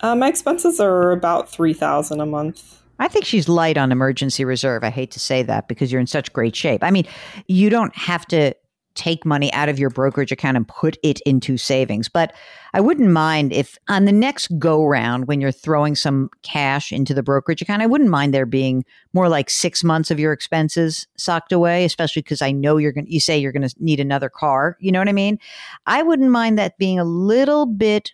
uh, 0.00 0.16
my 0.16 0.28
expenses 0.28 0.80
are 0.80 1.12
about 1.12 1.48
3,000 1.48 2.20
a 2.20 2.26
month 2.26 2.80
I 2.98 3.08
think 3.08 3.24
she's 3.24 3.48
light 3.48 3.78
on 3.78 3.92
emergency 3.92 4.44
reserve. 4.44 4.84
I 4.84 4.90
hate 4.90 5.10
to 5.12 5.18
say 5.18 5.42
that 5.44 5.68
because 5.68 5.90
you're 5.90 6.02
in 6.02 6.06
such 6.06 6.34
great 6.34 6.54
shape. 6.54 6.84
I 6.84 6.90
mean, 6.90 7.06
you 7.48 7.70
don't 7.70 7.96
have 7.96 8.26
to 8.26 8.52
take 8.94 9.24
money 9.24 9.52
out 9.52 9.68
of 9.68 9.78
your 9.78 9.90
brokerage 9.90 10.32
account 10.32 10.56
and 10.56 10.66
put 10.66 10.96
it 11.02 11.20
into 11.20 11.56
savings. 11.56 12.08
But 12.08 12.34
I 12.74 12.80
wouldn't 12.80 13.10
mind 13.10 13.52
if 13.52 13.78
on 13.88 14.04
the 14.04 14.12
next 14.12 14.48
go 14.58 14.84
round, 14.84 15.26
when 15.26 15.40
you're 15.40 15.52
throwing 15.52 15.94
some 15.94 16.30
cash 16.42 16.92
into 16.92 17.14
the 17.14 17.22
brokerage 17.22 17.62
account, 17.62 17.82
I 17.82 17.86
wouldn't 17.86 18.10
mind 18.10 18.34
there 18.34 18.46
being 18.46 18.84
more 19.12 19.28
like 19.28 19.48
six 19.48 19.84
months 19.84 20.10
of 20.10 20.18
your 20.18 20.32
expenses 20.32 21.06
socked 21.16 21.52
away, 21.52 21.84
especially 21.84 22.22
because 22.22 22.42
I 22.42 22.52
know 22.52 22.76
you're 22.76 22.92
going 22.92 23.06
to, 23.06 23.12
you 23.12 23.20
say 23.20 23.38
you're 23.38 23.52
going 23.52 23.68
to 23.68 23.74
need 23.78 24.00
another 24.00 24.28
car. 24.28 24.76
You 24.80 24.92
know 24.92 24.98
what 24.98 25.08
I 25.08 25.12
mean? 25.12 25.38
I 25.86 26.02
wouldn't 26.02 26.30
mind 26.30 26.58
that 26.58 26.78
being 26.78 26.98
a 26.98 27.04
little 27.04 27.66
bit 27.66 28.12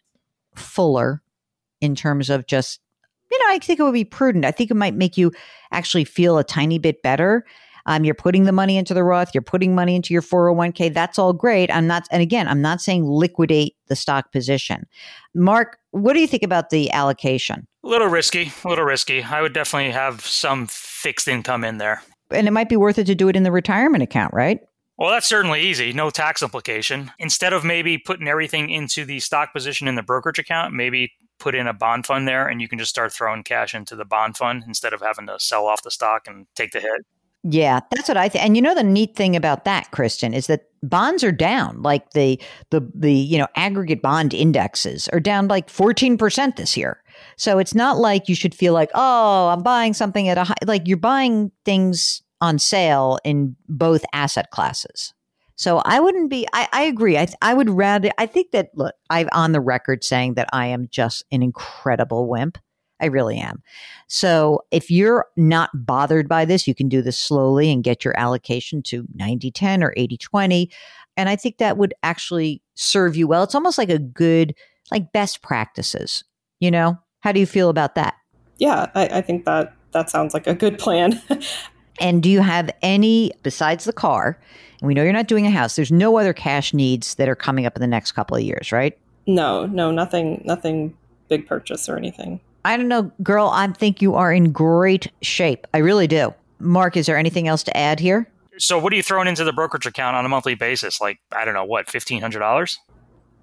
fuller 0.55 1.23
in 1.81 1.95
terms 1.95 2.31
of 2.31 2.47
just 2.47 2.81
you 3.31 3.39
know, 3.39 3.55
I 3.55 3.59
think 3.59 3.81
it 3.81 3.83
would 3.83 3.93
be 3.93 4.05
prudent. 4.05 4.45
I 4.45 4.53
think 4.53 4.71
it 4.71 4.77
might 4.77 4.95
make 4.95 5.17
you 5.17 5.33
actually 5.73 6.05
feel 6.05 6.39
a 6.39 6.45
tiny 6.45 6.79
bit 6.79 7.03
better. 7.03 7.45
Um, 7.87 8.05
you're 8.05 8.15
putting 8.15 8.45
the 8.45 8.53
money 8.53 8.77
into 8.77 8.95
the 8.95 9.03
Roth, 9.03 9.31
you're 9.33 9.43
putting 9.43 9.75
money 9.75 9.97
into 9.97 10.13
your 10.13 10.23
401k. 10.23 10.93
That's 10.93 11.19
all 11.19 11.33
great. 11.33 11.71
I'm 11.73 11.87
not, 11.87 12.07
and 12.11 12.21
again, 12.21 12.49
I'm 12.49 12.61
not 12.61 12.81
saying 12.81 13.05
liquidate 13.05 13.77
the 13.87 13.97
stock 13.97 14.33
position. 14.33 14.87
Mark, 15.35 15.79
what 15.93 16.13
do 16.13 16.21
you 16.21 16.27
think 16.27 16.43
about 16.43 16.71
the 16.71 16.91
allocation? 16.91 17.67
A 17.85 17.89
little 17.89 18.09
risky, 18.09 18.53
a 18.65 18.69
little 18.69 18.85
risky. 18.85 19.23
I 19.23 19.41
would 19.41 19.53
definitely 19.53 19.93
have 19.93 20.21
some 20.21 20.67
fixed 20.69 21.29
income 21.29 21.65
in 21.65 21.79
there. 21.79 22.03
And 22.31 22.49
it 22.49 22.51
might 22.51 22.69
be 22.69 22.77
worth 22.77 22.99
it 22.99 23.05
to 23.05 23.15
do 23.15 23.29
it 23.29 23.37
in 23.37 23.45
the 23.45 23.53
retirement 23.53 24.03
account, 24.03 24.35
right? 24.35 24.61
Well, 24.99 25.11
that's 25.11 25.29
certainly 25.29 25.61
easy. 25.61 25.93
No 25.93 26.11
tax 26.11 26.43
implication. 26.43 27.13
Instead 27.19 27.53
of 27.53 27.65
maybe 27.65 27.99
putting 27.99 28.29
everything 28.29 28.71
into 28.71 29.05
the 29.05 29.21
stock 29.21 29.53
position 29.53 29.89
in 29.89 29.95
the 29.95 30.03
brokerage 30.03 30.39
account, 30.39 30.75
maybe 30.75 31.13
put 31.39 31.55
in 31.55 31.67
a 31.67 31.75
bond 31.75 32.07
fund 32.07 32.27
there 32.27 32.49
and 32.49 32.63
you 32.63 32.69
can 32.69 32.79
just 32.79 32.91
start 32.91 33.13
throwing 33.13 33.43
cash 33.43 33.75
into 33.75 33.95
the 33.95 34.07
bond 34.07 34.37
fund 34.39 34.65
instead 34.67 34.95
of 34.95 35.03
having 35.03 35.27
to 35.27 35.39
sell 35.39 35.67
off 35.67 35.83
the 35.83 35.91
stock 35.91 36.27
and 36.27 36.47
take 36.55 36.73
the 36.73 36.81
hit. 36.81 37.05
Yeah, 37.49 37.81
that's 37.91 38.09
what 38.09 38.17
I 38.17 38.29
think. 38.29 38.45
And 38.45 38.57
you 38.57 38.63
know 38.63 38.75
the 38.75 38.83
neat 38.83 39.15
thing 39.15 39.37
about 39.37 39.65
that, 39.67 39.93
Kristen, 39.93 40.35
is 40.35 40.49
that 40.49 40.63
bonds 40.83 41.23
are 41.23 41.33
down. 41.33 41.81
Like 41.81 42.11
the 42.11 42.41
the 42.71 42.81
the 42.93 43.13
you 43.13 43.39
know 43.39 43.47
aggregate 43.55 44.03
bond 44.03 44.35
indexes 44.35 45.09
are 45.09 45.21
down 45.21 45.47
like 45.47 45.69
14% 45.69 46.57
this 46.57 46.77
year. 46.77 47.03
So 47.37 47.59
it's 47.59 47.75
not 47.75 47.99
like 47.99 48.29
you 48.29 48.35
should 48.35 48.55
feel 48.55 48.73
like, 48.73 48.91
"Oh, 48.95 49.49
I'm 49.49 49.63
buying 49.63 49.95
something 49.95 50.29
at 50.29 50.39
a 50.39 50.45
high 50.45 50.55
like 50.67 50.89
you're 50.89 50.97
buying 50.97 51.53
things 51.65 52.21
on 52.41 52.59
sale 52.59 53.19
in 53.25 53.55
both 53.69 54.05
asset 54.13 54.51
classes." 54.51 55.15
So 55.59 55.79
I 55.85 56.01
wouldn't 56.01 56.29
be, 56.29 56.47
I, 56.53 56.69
I 56.73 56.83
agree. 56.83 57.17
I, 57.17 57.27
I 57.41 57.55
would 57.55 57.71
rather, 57.71 58.11
I 58.19 58.27
think 58.27 58.51
that, 58.51 58.69
look, 58.75 58.95
I'm 59.09 59.31
on 59.33 59.53
the 59.53 59.61
record 59.61 60.05
saying 60.05 60.35
that 60.35 60.49
I 60.53 60.67
am 60.67 60.87
just 60.91 61.25
an 61.33 61.43
incredible 61.43 62.29
wimp. 62.29 62.59
I 63.01 63.07
really 63.07 63.39
am. 63.39 63.63
So 64.09 64.63
if 64.71 64.91
you're 64.91 65.27
not 65.37 65.71
bothered 65.75 66.29
by 66.29 66.45
this, 66.45 66.67
you 66.67 66.75
can 66.75 66.89
do 66.89 67.03
this 67.03 67.19
slowly 67.19 67.71
and 67.71 67.85
get 67.85 68.05
your 68.05 68.19
allocation 68.19 68.83
to 68.85 69.07
90 69.15 69.51
10 69.51 69.83
or 69.83 69.93
80 69.97 70.17
20. 70.17 70.71
And 71.17 71.29
I 71.29 71.37
think 71.37 71.59
that 71.59 71.79
would 71.79 71.95
actually 72.03 72.63
serve 72.75 73.17
you 73.17 73.27
well. 73.27 73.43
It's 73.43 73.55
almost 73.55 73.79
like 73.79 73.91
a 73.91 73.99
good, 73.99 74.55
like 74.91 75.13
best 75.13 75.43
practices, 75.43 76.25
you 76.61 76.71
know? 76.71 76.99
How 77.21 77.33
do 77.33 77.41
you 77.41 77.47
feel 77.47 77.71
about 77.71 77.95
that? 77.97 78.15
Yeah, 78.59 78.91
I, 78.95 79.07
I 79.07 79.21
think 79.21 79.45
that 79.47 79.75
that 79.93 80.11
sounds 80.11 80.35
like 80.35 80.47
a 80.47 80.55
good 80.55 80.79
plan. 80.79 81.21
and 82.01 82.23
do 82.23 82.29
you 82.29 82.41
have 82.41 82.71
any, 82.83 83.33
besides 83.43 83.85
the 83.85 83.93
car, 83.93 84.39
and 84.81 84.89
we 84.89 84.95
know 84.95 85.03
you're 85.03 85.13
not 85.13 85.27
doing 85.27 85.47
a 85.47 85.51
house. 85.51 85.77
There's 85.77 85.93
no 85.93 86.19
other 86.19 86.33
cash 86.33 86.75
needs 86.75 87.15
that 87.15 87.29
are 87.29 87.35
coming 87.35 87.67
up 87.67 87.77
in 87.77 87.81
the 87.81 87.87
next 87.87 88.13
couple 88.13 88.37
of 88.37 88.43
years, 88.43 88.73
right? 88.73 88.97
No, 89.27 89.67
no, 89.67 89.91
nothing, 89.91 90.43
nothing 90.45 90.97
big 91.29 91.47
purchase 91.47 91.89
or 91.89 91.97
anything. 91.97 92.41
I 92.67 92.77
don't 92.77 92.89
know, 92.89 93.13
girl. 93.23 93.49
I 93.53 93.69
think 93.69 94.03
you 94.03 94.17
are 94.17 94.33
in 94.33 94.51
great 94.51 95.13
shape. 95.23 95.69
I 95.73 95.79
really 95.79 96.09
do. 96.09 96.35
Mark, 96.59 96.97
is 96.97 97.07
there 97.07 97.17
anything 97.17 97.47
else 97.47 97.63
to 97.63 97.77
add 97.77 98.01
here? 98.01 98.29
So, 98.59 98.77
what 98.77 98.93
are 98.93 98.97
you 98.97 99.05
throwing 99.05 99.29
into 99.29 99.45
the 99.45 99.53
brokerage 99.53 99.87
account 99.87 100.17
on 100.17 100.25
a 100.25 100.29
monthly 100.29 100.57
basis? 100.57 101.01
Like, 101.01 101.21
I 101.31 101.45
don't 101.45 101.55
know, 101.55 101.65
what, 101.65 101.89
fifteen 101.89 102.21
hundred 102.21 102.41
dollars? 102.41 102.79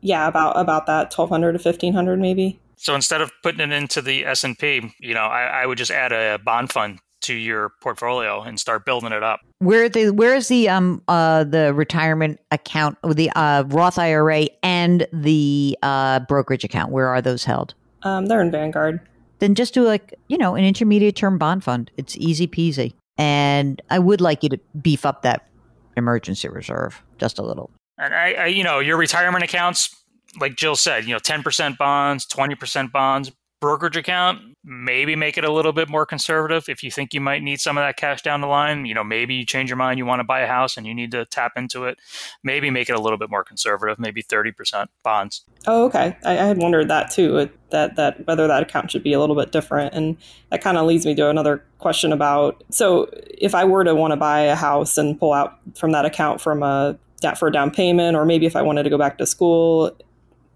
Yeah, 0.02 0.28
about 0.28 0.58
about 0.58 0.88
that, 0.88 1.10
twelve 1.10 1.30
hundred 1.30 1.54
to 1.54 1.60
fifteen 1.60 1.94
hundred, 1.94 2.20
maybe. 2.20 2.60
So 2.76 2.96
instead 2.96 3.22
of 3.22 3.32
putting 3.44 3.62
it 3.62 3.72
into 3.72 4.02
the 4.02 4.26
S 4.26 4.44
and 4.44 4.60
P, 4.60 4.94
you 5.00 5.14
know, 5.14 5.22
I, 5.22 5.62
I 5.62 5.66
would 5.66 5.78
just 5.78 5.92
add 5.92 6.12
a 6.12 6.38
bond 6.44 6.74
fund 6.74 7.00
to 7.22 7.34
your 7.34 7.72
portfolio 7.82 8.42
and 8.42 8.60
start 8.60 8.86
building 8.86 9.14
it 9.14 9.24
up. 9.24 9.40
Where 9.60 9.88
the 9.88 10.10
where 10.10 10.36
is 10.36 10.50
the 10.50 10.68
um 10.68 11.02
uh 11.08 11.46
the 11.46 11.74
retirement 11.74 12.42
account 12.52 12.98
the 13.08 13.32
uh 13.38 13.64
Roth 13.68 13.98
IRA 13.98 14.48
and 14.64 15.08
the 15.14 15.78
uh 15.82 16.20
brokerage 16.28 16.66
account? 16.66 16.92
Where 16.92 17.08
are 17.08 17.22
those 17.22 17.46
held? 17.46 17.74
Um, 18.02 18.26
they're 18.26 18.42
in 18.42 18.52
Vanguard. 18.52 19.00
Then 19.44 19.56
just 19.56 19.74
do 19.74 19.84
like 19.84 20.14
you 20.30 20.38
know 20.38 20.56
an 20.56 20.64
intermediate 20.64 21.18
term 21.18 21.38
bond 21.38 21.66
fund. 21.66 21.92
It's 21.98 22.16
easy 22.16 22.48
peasy. 22.48 22.94
And 23.18 23.82
I 23.90 24.00
would 24.00 24.22
like 24.22 24.42
you 24.42 24.48
to 24.48 24.60
beef 24.82 25.06
up 25.06 25.22
that 25.24 25.50
emergency 25.98 26.48
reserve 26.48 27.04
just 27.18 27.40
a 27.40 27.42
little. 27.42 27.70
And 27.98 28.16
I, 28.16 28.32
I 28.32 28.46
you 28.46 28.64
know, 28.64 28.80
your 28.80 28.96
retirement 28.96 29.44
accounts, 29.44 30.02
like 30.40 30.56
Jill 30.56 30.78
said, 30.78 31.04
you 31.04 31.12
know, 31.12 31.20
ten 31.20 31.44
percent 31.44 31.78
bonds, 31.78 32.26
twenty 32.26 32.56
percent 32.56 32.94
bonds, 32.94 33.34
brokerage 33.64 33.96
account, 33.96 34.42
maybe 34.66 35.16
make 35.16 35.38
it 35.38 35.46
a 35.46 35.52
little 35.52 35.72
bit 35.72 35.88
more 35.88 36.06
conservative. 36.06 36.68
If 36.68 36.84
you 36.84 36.92
think 36.92 37.14
you 37.14 37.22
might 37.22 37.42
need 37.42 37.62
some 37.62 37.78
of 37.78 37.82
that 37.84 37.96
cash 37.96 38.22
down 38.22 38.42
the 38.42 38.48
line, 38.48 38.86
you 38.86 38.94
know, 38.94 39.06
maybe 39.06 39.36
you 39.36 39.46
change 39.46 39.70
your 39.70 39.78
mind, 39.78 40.00
you 40.00 40.06
want 40.06 40.20
to 40.20 40.26
buy 40.26 40.42
a 40.42 40.48
house 40.48 40.76
and 40.76 40.86
you 40.86 40.94
need 40.94 41.12
to 41.12 41.24
tap 41.28 41.54
into 41.56 41.86
it, 41.86 41.98
maybe 42.44 42.70
make 42.70 42.90
it 42.90 42.96
a 42.98 43.00
little 43.00 43.18
bit 43.18 43.30
more 43.30 43.42
conservative, 43.42 44.00
maybe 44.00 44.22
30% 44.22 44.88
bonds. 45.02 45.46
Oh, 45.66 45.86
okay. 45.86 46.18
I, 46.26 46.34
I 46.34 46.44
had 46.44 46.58
wondered 46.58 46.90
that 46.90 47.10
too, 47.10 47.50
that, 47.70 47.96
that 47.96 48.28
whether 48.28 48.50
that 48.50 48.64
account 48.64 48.92
should 48.92 49.02
be 49.02 49.14
a 49.14 49.20
little 49.22 49.38
bit 49.38 49.54
different. 49.54 49.94
And 49.94 50.18
that 50.50 50.62
kind 50.62 50.78
of 50.78 50.86
leads 50.86 51.06
me 51.06 51.16
to 51.16 51.30
another 51.30 51.64
question 51.78 52.12
about, 52.12 52.66
so 52.70 53.10
if 53.30 53.56
I 53.56 53.64
were 53.64 53.86
to 53.86 53.96
want 53.96 54.12
to 54.12 54.18
buy 54.18 54.42
a 54.42 54.56
house 54.56 54.98
and 54.98 55.18
pull 55.18 55.32
out 55.32 55.58
from 55.78 55.94
that 55.94 56.04
account 56.04 56.42
from 56.42 56.64
a 56.64 57.00
for 57.38 57.48
a 57.48 57.52
down 57.54 57.72
payment, 57.72 58.18
or 58.18 58.26
maybe 58.26 58.46
if 58.46 58.58
I 58.58 58.62
wanted 58.62 58.84
to 58.84 58.90
go 58.90 58.98
back 58.98 59.18
to 59.20 59.26
school, 59.26 59.98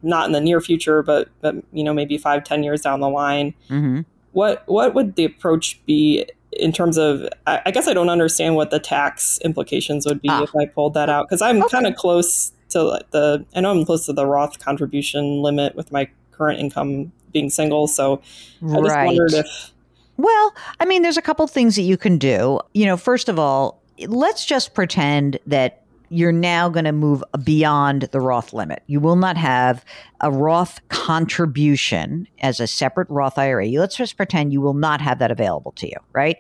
not 0.02 0.28
in 0.28 0.32
the 0.32 0.42
near 0.42 0.62
future, 0.62 1.02
but 1.04 1.30
but 1.42 1.56
you 1.72 1.84
know 1.84 1.94
maybe 1.94 2.18
five, 2.18 2.44
ten 2.44 2.64
years 2.64 2.82
down 2.82 3.00
the 3.00 3.10
line. 3.10 3.54
Mm-hmm. 3.70 4.02
What 4.32 4.64
what 4.68 4.94
would 4.94 5.16
the 5.16 5.26
approach 5.26 5.84
be 5.86 6.26
in 6.52 6.72
terms 6.72 6.98
of? 6.98 7.28
I, 7.46 7.62
I, 7.66 7.72
guess 7.72 7.88
I 7.88 7.94
don't 7.94 8.10
understand 8.10 8.56
what 8.56 8.72
the 8.72 8.80
tax 8.80 9.40
implications 9.44 10.06
would 10.06 10.22
be 10.22 10.30
ah. 10.30 10.44
if 10.44 10.56
I 10.56 10.66
pulled 10.66 10.94
that 10.94 11.10
out 11.10 11.28
because 11.28 11.42
I'm 11.42 11.62
okay. 11.64 11.70
kind 11.72 11.88
of 11.88 11.96
close 11.96 12.52
to 12.70 13.00
the. 13.12 13.46
I 13.56 13.62
know 13.62 13.72
I'm 13.72 13.86
close 13.86 14.06
to 14.06 14.14
the 14.14 14.26
Roth 14.26 14.60
contribution 14.60 15.42
limit 15.42 15.76
with 15.76 15.92
my 15.92 16.10
current 16.32 16.60
income 16.60 17.12
being 17.34 17.50
single, 17.50 17.88
so 17.88 18.22
I 18.64 18.80
just 18.80 18.96
right. 18.96 19.06
wondered 19.06 19.34
if. 19.34 19.72
Well, 20.18 20.56
I 20.80 20.86
mean, 20.86 21.04
there's 21.04 21.18
a 21.18 21.22
couple 21.22 21.46
things 21.46 21.76
that 21.76 21.84
you 21.84 21.96
can 21.96 22.18
do. 22.18 22.60
You 22.74 22.88
know, 22.88 22.98
first 22.98 23.30
of 23.30 23.38
all, 23.38 23.82
let's 24.08 24.46
just 24.46 24.74
pretend 24.74 25.40
that 25.46 25.84
you're 26.10 26.32
now 26.32 26.70
going 26.70 26.86
to 26.86 26.92
move 26.92 27.24
beyond 27.44 28.04
the 28.12 28.20
Roth 28.20 28.54
limit. 28.54 28.84
You 28.88 29.00
will 29.00 29.16
not 29.16 29.38
have 29.38 29.84
a 30.22 30.32
Roth 30.32 30.80
contribution 30.90 32.28
as 32.40 32.60
a 32.60 32.68
separate 32.68 33.10
Roth 33.10 33.38
IRA. 33.38 33.68
Let's 33.68 33.96
just 33.96 34.18
pretend 34.18 34.54
you 34.54 34.62
will 34.62 34.74
not 34.74 35.02
have 35.02 35.20
that 35.20 35.32
available 35.32 35.72
to 35.74 35.88
you, 35.88 35.98
right? 36.14 36.38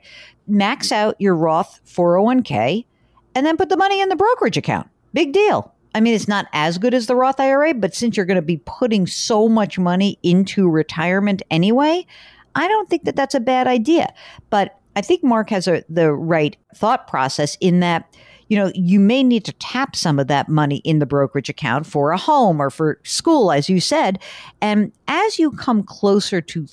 Max 0.47 0.91
out 0.91 1.15
your 1.19 1.35
Roth 1.35 1.81
401k 1.85 2.85
and 3.35 3.45
then 3.45 3.57
put 3.57 3.69
the 3.69 3.77
money 3.77 4.01
in 4.01 4.09
the 4.09 4.15
brokerage 4.15 4.57
account. 4.57 4.89
Big 5.13 5.33
deal. 5.33 5.73
I 5.93 5.99
mean, 5.99 6.13
it's 6.13 6.27
not 6.27 6.47
as 6.53 6.77
good 6.77 6.93
as 6.93 7.07
the 7.07 7.15
Roth 7.15 7.39
IRA, 7.39 7.73
but 7.73 7.95
since 7.95 8.15
you're 8.15 8.25
going 8.25 8.35
to 8.35 8.41
be 8.41 8.61
putting 8.65 9.07
so 9.07 9.49
much 9.49 9.79
money 9.79 10.19
into 10.21 10.69
retirement 10.69 11.41
anyway, 11.49 12.05
I 12.55 12.67
don't 12.67 12.89
think 12.89 13.03
that 13.05 13.15
that's 13.15 13.35
a 13.35 13.39
bad 13.39 13.67
idea. 13.67 14.13
But 14.49 14.79
I 14.95 15.01
think 15.01 15.23
Mark 15.23 15.49
has 15.51 15.67
a, 15.67 15.83
the 15.89 16.11
right 16.11 16.55
thought 16.75 17.07
process 17.07 17.57
in 17.61 17.81
that 17.81 18.15
you 18.49 18.57
know, 18.57 18.71
you 18.73 18.99
may 18.99 19.23
need 19.23 19.45
to 19.45 19.53
tap 19.53 19.95
some 19.95 20.19
of 20.19 20.27
that 20.27 20.47
money 20.47 20.77
in 20.77 20.99
the 20.99 21.05
brokerage 21.05 21.49
account 21.49 21.85
for 21.85 22.11
a 22.11 22.17
home 22.17 22.61
or 22.61 22.69
for 22.69 22.99
school, 23.03 23.51
as 23.51 23.69
you 23.69 23.79
said. 23.79 24.19
And 24.61 24.91
as 25.07 25.37
you 25.37 25.51
come 25.51 25.83
closer 25.83 26.41
to 26.41 26.67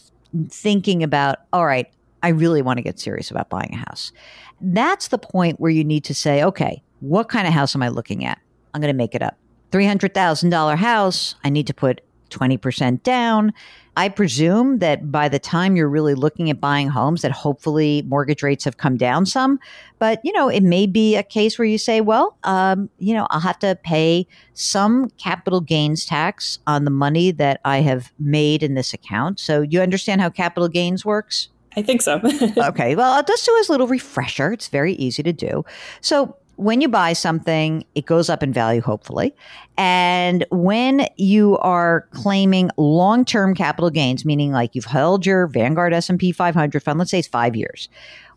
thinking 0.49 1.03
about, 1.03 1.39
all 1.53 1.67
right, 1.67 1.91
I 2.23 2.29
really 2.29 2.63
want 2.63 2.79
to 2.79 2.83
get 2.83 2.99
serious 2.99 3.31
about 3.31 3.51
buying 3.51 3.75
a 3.75 3.77
house, 3.77 4.13
that's 4.61 5.09
the 5.09 5.19
point 5.19 5.61
where 5.61 5.71
you 5.71 5.85
need 5.85 6.05
to 6.05 6.15
say, 6.15 6.43
okay, 6.43 6.83
what 7.01 7.29
kind 7.29 7.47
of 7.47 7.53
house 7.53 7.75
am 7.75 7.83
I 7.83 7.89
looking 7.89 8.25
at? 8.25 8.39
I'm 8.73 8.81
going 8.81 8.93
to 8.93 8.97
make 8.97 9.15
it 9.15 9.23
up. 9.23 9.37
$300,000 9.73 10.77
house, 10.77 11.35
I 11.45 11.51
need 11.51 11.67
to 11.67 11.75
put 11.75 12.01
20% 12.31 13.03
down. 13.03 13.53
I 13.97 14.09
presume 14.09 14.79
that 14.79 15.13
by 15.13 15.29
the 15.29 15.39
time 15.39 15.77
you're 15.77 15.89
really 15.89 16.15
looking 16.15 16.51
at 16.51 16.61
buying 16.61 16.89
homes, 16.89 17.23
that 17.23 17.31
hopefully 17.31 18.03
mortgage 18.07 18.43
rates 18.43 18.65
have 18.65 18.77
come 18.77 18.97
down 18.97 19.25
some. 19.27 19.61
But, 19.99 20.21
you 20.25 20.33
know, 20.33 20.49
it 20.49 20.63
may 20.63 20.87
be 20.87 21.15
a 21.17 21.23
case 21.23 21.59
where 21.59 21.67
you 21.67 21.79
say, 21.79 22.01
well, 22.01 22.37
um, 22.43 22.91
you 22.99 23.15
know, 23.15 23.27
I'll 23.31 23.41
have 23.41 23.59
to 23.61 23.79
pay 23.85 24.27
some 24.55 25.11
capital 25.11 25.61
gains 25.61 26.05
tax 26.05 26.59
on 26.67 26.85
the 26.85 26.91
money 26.91 27.31
that 27.33 27.61
I 27.65 27.79
have 27.79 28.13
made 28.19 28.63
in 28.63 28.75
this 28.75 28.93
account. 28.93 29.39
So 29.39 29.63
you 29.63 29.81
understand 29.81 30.21
how 30.21 30.31
capital 30.31 30.69
gains 30.69 31.05
works? 31.05 31.49
I 31.77 31.83
think 31.83 32.03
so. 32.03 32.21
okay. 32.59 32.97
Well, 32.97 33.13
I'll 33.13 33.25
just 33.25 33.47
do 33.47 33.57
as 33.61 33.69
a 33.69 33.73
little 33.73 33.89
refresher. 33.89 34.53
It's 34.53 34.69
very 34.69 34.95
easy 34.95 35.23
to 35.23 35.33
do. 35.33 35.65
So 36.01 36.37
when 36.57 36.81
you 36.81 36.89
buy 36.89 37.13
something, 37.13 37.85
it 37.95 38.07
goes 38.07 38.29
up 38.29 38.43
in 38.43 38.53
value, 38.53 38.81
hopefully. 38.81 39.35
And 39.77 40.47
when 40.51 41.07
you 41.17 41.59
are 41.59 42.09
claiming 42.13 42.71
long-term 42.77 43.55
capital 43.55 43.91
gains, 43.91 44.25
meaning 44.25 44.53
like 44.53 44.75
you've 44.75 44.85
held 44.85 45.27
your 45.27 45.47
Vanguard 45.47 45.93
S&P 45.93 46.33
500 46.33 46.83
fund, 46.83 46.99
let's 46.99 47.11
say 47.11 47.19
it's 47.19 47.29
five 47.29 47.57
years. 47.57 47.89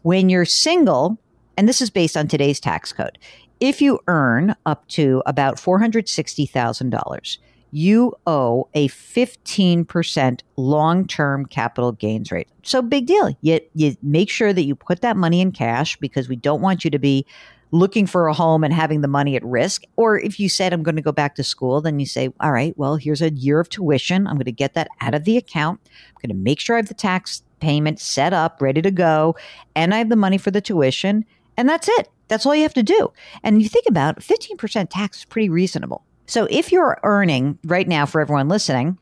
When 0.01 0.29
you're 0.29 0.45
single, 0.45 1.17
and 1.57 1.67
this 1.67 1.81
is 1.81 1.89
based 1.89 2.17
on 2.17 2.27
today's 2.27 2.59
tax 2.59 2.91
code, 2.93 3.17
if 3.59 3.81
you 3.81 4.00
earn 4.07 4.55
up 4.65 4.88
to 4.89 5.24
about 5.25 5.57
$460,000, 5.57 7.38
you 7.71 8.13
owe 8.25 8.67
a 8.74 8.88
15% 8.88 10.39
long-term 10.55 11.45
capital 11.47 11.91
gains 11.91 12.31
rate. 12.31 12.47
So 12.63 12.81
big 12.81 13.05
deal. 13.07 13.36
You, 13.41 13.59
you 13.74 13.97
make 14.01 14.29
sure 14.29 14.53
that 14.53 14.63
you 14.63 14.75
put 14.75 15.01
that 15.01 15.17
money 15.17 15.41
in 15.41 15.51
cash 15.51 15.97
because 15.97 16.29
we 16.29 16.36
don't 16.36 16.62
want 16.62 16.86
you 16.86 16.91
to 16.91 17.00
be 17.00 17.25
looking 17.71 18.05
for 18.05 18.27
a 18.27 18.33
home 18.33 18.63
and 18.63 18.74
having 18.74 19.01
the 19.01 19.07
money 19.07 19.36
at 19.36 19.43
risk. 19.43 19.83
Or 19.95 20.19
if 20.19 20.39
you 20.39 20.50
said, 20.50 20.74
I'm 20.74 20.83
going 20.83 20.95
to 20.95 21.01
go 21.01 21.12
back 21.12 21.36
to 21.36 21.43
school, 21.43 21.81
then 21.81 22.00
you 22.00 22.05
say, 22.05 22.29
all 22.39 22.51
right, 22.51 22.77
well, 22.77 22.95
here's 22.95 23.21
a 23.21 23.31
year 23.31 23.59
of 23.59 23.69
tuition. 23.69 24.27
I'm 24.27 24.36
going 24.36 24.45
to 24.45 24.51
get 24.51 24.74
that 24.75 24.88
out 25.01 25.13
of 25.13 25.25
the 25.25 25.38
account. 25.38 25.79
I'm 25.86 26.27
going 26.27 26.38
to 26.38 26.43
make 26.43 26.59
sure 26.59 26.75
I 26.75 26.79
have 26.79 26.88
the 26.88 26.93
tax 26.93 27.43
payment 27.59 28.00
set 28.00 28.33
up, 28.33 28.62
ready 28.62 28.81
to 28.81 28.91
go, 28.91 29.36
and 29.75 29.93
I 29.93 29.97
have 29.97 30.09
the 30.09 30.15
money 30.15 30.38
for 30.38 30.51
the 30.51 30.62
tuition. 30.62 31.25
And 31.57 31.67
that's 31.67 31.89
it. 31.89 32.09
That's 32.27 32.45
all 32.45 32.55
you 32.55 32.63
have 32.63 32.74
to 32.75 32.83
do. 32.83 33.12
And 33.43 33.62
you 33.62 33.69
think 33.69 33.86
about 33.88 34.19
15% 34.19 34.89
tax 34.89 35.19
is 35.19 35.25
pretty 35.25 35.50
reasonable. 35.50 36.03
So 36.25 36.47
if 36.50 36.71
you're 36.71 37.00
earning 37.03 37.57
right 37.63 37.88
now 37.88 38.05
for 38.05 38.21
everyone 38.21 38.50
listening, 38.50 38.97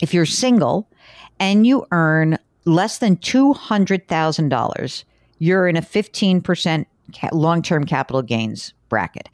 if 0.00 0.14
you're 0.14 0.26
single 0.26 0.88
and 1.38 1.66
you 1.66 1.86
earn 1.92 2.38
less 2.64 2.98
than 2.98 3.16
$200,000, 3.16 5.04
you're 5.38 5.68
in 5.68 5.76
a 5.76 5.82
15% 5.82 6.86
long 7.32 7.62
term 7.62 7.84
capital 7.84 8.22
gains 8.22 8.72
bracket. 8.88 9.28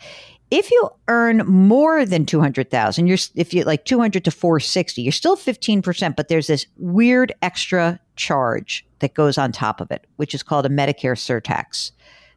If 0.50 0.70
you 0.70 0.88
earn 1.08 1.38
more 1.38 2.04
than 2.06 2.24
200,000, 2.24 3.06
you're 3.06 3.18
if 3.34 3.52
you 3.52 3.64
like 3.64 3.84
200 3.84 4.24
to 4.24 4.30
460, 4.30 5.02
you're 5.02 5.12
still 5.12 5.36
15%, 5.36 6.14
but 6.14 6.28
there's 6.28 6.46
this 6.46 6.66
weird 6.76 7.32
extra 7.42 7.98
charge 8.14 8.86
that 9.00 9.14
goes 9.14 9.38
on 9.38 9.50
top 9.50 9.80
of 9.80 9.90
it, 9.90 10.06
which 10.16 10.34
is 10.34 10.42
called 10.42 10.64
a 10.64 10.70
Medicare 10.70 11.16
surtax. 11.16 11.90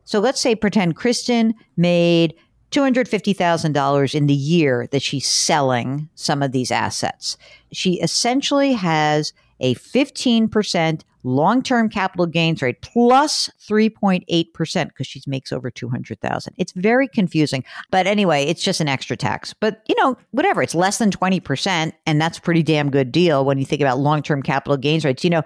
So 0.06 0.20
let's 0.20 0.42
say 0.42 0.56
pretend 0.56 0.96
Kristen 0.96 1.54
made 1.78 2.34
$250,000 2.72 4.16
in 4.16 4.28
the 4.28 4.34
year 4.34 4.88
that 4.92 5.02
she's 5.02 5.28
selling 5.28 6.10
some 6.16 6.42
of 6.42 6.52
these 6.52 6.72
assets. 6.72 7.38
She 7.72 8.00
essentially 8.02 8.74
has 8.74 9.34
a 9.60 9.76
15% 9.76 11.02
long-term 11.24 11.90
capital 11.90 12.26
gains 12.26 12.62
rate 12.62 12.82
plus 12.82 13.50
3.8% 13.68 14.88
because 14.88 15.08
she 15.08 15.22
makes 15.28 15.52
over 15.52 15.70
200,000. 15.70 16.54
It's 16.58 16.72
very 16.74 17.08
confusing. 17.08 17.64
But 17.92 18.08
anyway, 18.08 18.44
it's 18.46 18.64
just 18.64 18.82
an 18.82 18.88
extra 18.88 19.18
tax. 19.18 19.54
But, 19.54 19.84
you 19.88 19.96
know, 20.02 20.18
whatever, 20.32 20.62
it's 20.62 20.76
less 20.76 20.98
than 20.98 21.12
20% 21.12 21.92
and 22.06 22.22
that's 22.22 22.40
pretty 22.40 22.64
damn 22.64 22.90
good 22.90 23.12
deal 23.12 23.46
when 23.46 23.58
you 23.58 23.66
think 23.66 23.82
about 23.82 24.00
long-term 24.00 24.44
capital 24.44 24.78
gains 24.78 25.06
rates. 25.06 25.24
You 25.24 25.30
know, 25.30 25.44